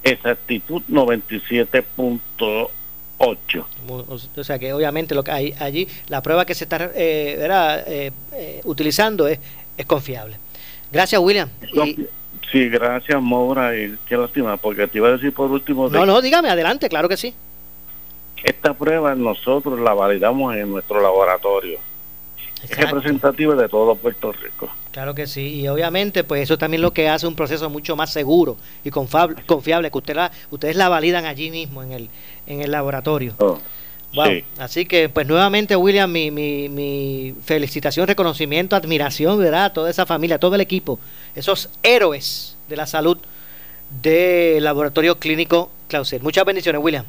[0.03, 2.69] exactitud 97.8.
[3.17, 7.47] O sea que obviamente lo que hay allí, la prueba que se está eh,
[7.87, 9.39] eh, eh, utilizando es,
[9.77, 10.37] es confiable.
[10.91, 11.47] Gracias, William.
[12.51, 13.75] Sí, gracias, Maura.
[13.77, 15.89] Y qué lástima, porque te iba a decir por último.
[15.89, 17.33] no, no, dígame, adelante, claro que sí.
[18.43, 21.79] Esta prueba nosotros la validamos en nuestro laboratorio
[22.63, 24.69] es representativa de todo Puerto Rico.
[24.91, 28.13] Claro que sí, y obviamente pues eso también lo que hace un proceso mucho más
[28.13, 32.09] seguro y confiable, que usted la, ustedes la validan allí mismo en el,
[32.47, 33.33] en el laboratorio.
[33.39, 33.57] Oh,
[34.59, 39.65] Así que pues nuevamente William, mi, mi, mi felicitación, reconocimiento, admiración, ¿verdad?
[39.65, 40.99] A toda esa familia, todo el equipo,
[41.35, 43.17] esos héroes de la salud
[44.01, 46.21] del laboratorio clínico Clausel.
[46.21, 47.05] Muchas bendiciones, William.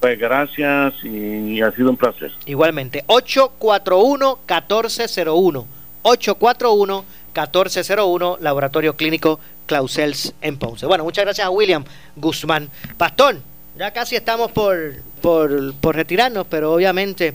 [0.00, 2.32] Pues gracias y ha sido un placer.
[2.44, 5.64] Igualmente, 841-1401.
[6.02, 10.86] 841-1401, Laboratorio Clínico Clausels en Ponce.
[10.86, 12.68] Bueno, muchas gracias a William Guzmán.
[12.96, 13.40] Pastor,
[13.78, 17.34] ya casi estamos por, por, por retirarnos, pero obviamente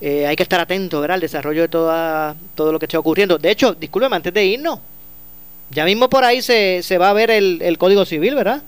[0.00, 1.16] eh, hay que estar atento ¿verdad?
[1.16, 3.38] al desarrollo de toda, todo lo que esté ocurriendo.
[3.38, 4.78] De hecho, discúlpeme, antes de irnos,
[5.70, 8.62] ya mismo por ahí se, se va a ver el, el Código Civil, ¿verdad?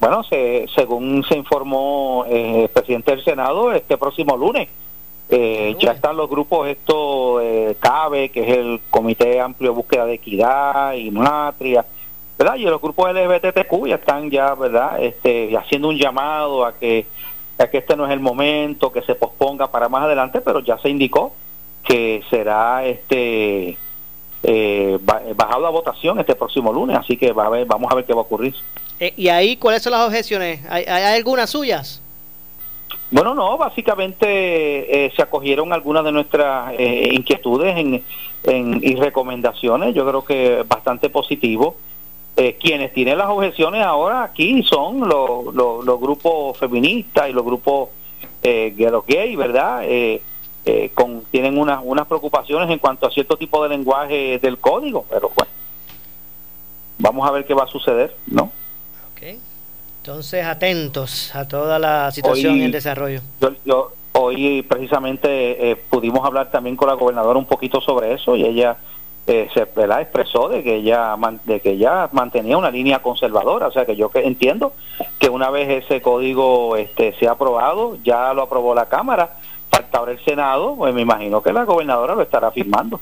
[0.00, 4.68] Bueno, se, según se informó eh, el presidente del Senado, este próximo lunes
[5.28, 10.04] eh, ya están los grupos, esto eh, CABE, que es el Comité Amplio de Búsqueda
[10.04, 11.86] de Equidad y Matria,
[12.42, 12.56] ¿verdad?
[12.56, 15.00] Y los grupos LGBTQ ya están ya, ¿verdad?
[15.00, 17.06] Este, haciendo un llamado a que,
[17.56, 20.76] a que este no es el momento, que se posponga para más adelante, pero ya
[20.78, 21.34] se indicó
[21.84, 23.78] que será este
[24.42, 24.98] eh,
[25.36, 28.12] bajado a votación este próximo lunes, así que va a ver, vamos a ver qué
[28.12, 28.56] va a ocurrir.
[28.98, 30.60] Eh, ¿Y ahí cuáles son las objeciones?
[30.68, 32.02] ¿Hay, hay algunas suyas?
[33.12, 38.02] Bueno, no, básicamente eh, se acogieron algunas de nuestras eh, inquietudes en,
[38.44, 41.76] en, y recomendaciones, yo creo que bastante positivo.
[42.34, 47.44] Eh, quienes tienen las objeciones ahora aquí son los, los, los grupos feministas y los
[47.44, 47.90] grupos
[48.42, 48.74] eh,
[49.06, 49.82] gay, ¿verdad?
[49.84, 50.22] Eh,
[50.64, 55.04] eh, con, tienen unas, unas preocupaciones en cuanto a cierto tipo de lenguaje del código,
[55.10, 55.52] pero bueno,
[56.98, 58.50] vamos a ver qué va a suceder, ¿no?
[59.14, 59.38] Okay.
[59.98, 63.20] Entonces, atentos a toda la situación Hoy- en desarrollo.
[63.40, 68.36] Yo, yo hoy precisamente eh, pudimos hablar también con la gobernadora un poquito sobre eso
[68.36, 68.78] y ella
[69.26, 70.00] eh, se ¿verdad?
[70.00, 74.10] expresó de que ella de que ella mantenía una línea conservadora, o sea que yo
[74.10, 74.72] que entiendo
[75.18, 79.36] que una vez ese código este sea aprobado, ya lo aprobó la Cámara,
[79.70, 83.00] falta ahora el Senado, pues me imagino que la gobernadora lo estará firmando.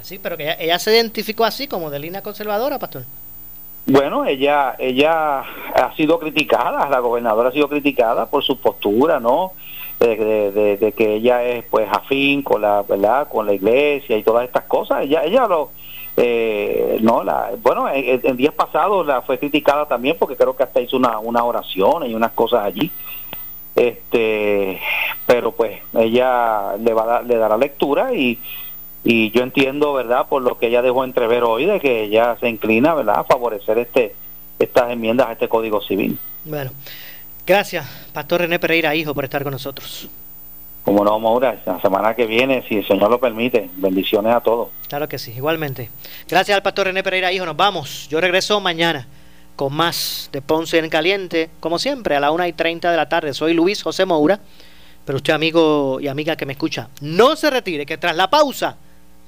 [0.00, 3.02] Así, pero que ella, ella se identificó así como de línea conservadora, pastor.
[3.84, 9.52] Bueno, ella ella ha sido criticada, la gobernadora ha sido criticada por su postura, ¿no?
[9.98, 14.22] De, de- de- que ella es pues afín con la verdad con la iglesia y
[14.22, 15.02] todas estas cosas.
[15.04, 15.70] Ella ella lo
[16.16, 20.62] eh, no la bueno en, en días pasados la fue criticada también porque creo que
[20.62, 22.90] hasta hizo una una oración y unas cosas allí.
[23.74, 24.80] Este
[25.26, 28.38] pero pues ella le va a dar- le dará lectura y
[29.04, 32.48] y yo entiendo verdad por lo que ella dejó entrever hoy de que ella se
[32.48, 34.14] inclina verdad a favorecer este
[34.58, 36.18] estas enmiendas a este código civil.
[36.44, 36.70] Bueno,
[37.48, 40.08] gracias, Pastor René Pereira, hijo, por estar con nosotros.
[40.84, 44.68] como no Maura la semana que viene si el señor lo permite bendiciones a todos
[44.88, 45.90] Claro que sí, igualmente.
[46.28, 48.06] Gracias al Pastor René Pereira, hijo, nos vamos.
[48.08, 49.06] Yo regreso mañana
[49.56, 53.08] con más de Ponce en Caliente, como siempre, a la una y 30 de la
[53.08, 53.34] tarde.
[53.34, 54.38] Soy Luis José Moura,
[55.04, 58.76] pero usted, amigo y amiga que me escucha, no se retire, que tras la pausa,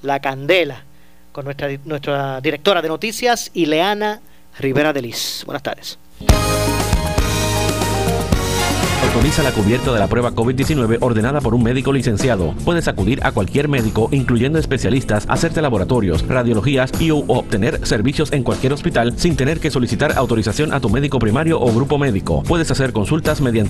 [0.02, 0.84] la candela,
[1.32, 4.20] con nuestra, nuestra directora de noticias, Ileana
[4.58, 5.42] Rivera de Liz.
[5.44, 5.98] Buenas tardes.
[9.10, 12.54] Autoriza la cubierta de la prueba COVID-19 ordenada por un médico licenciado.
[12.64, 18.44] Puedes acudir a cualquier médico, incluyendo especialistas, hacerte laboratorios, radiologías y o obtener servicios en
[18.44, 22.44] cualquier hospital sin tener que solicitar autorización a tu médico primario o grupo médico.
[22.44, 23.68] Puedes hacer consultas mediante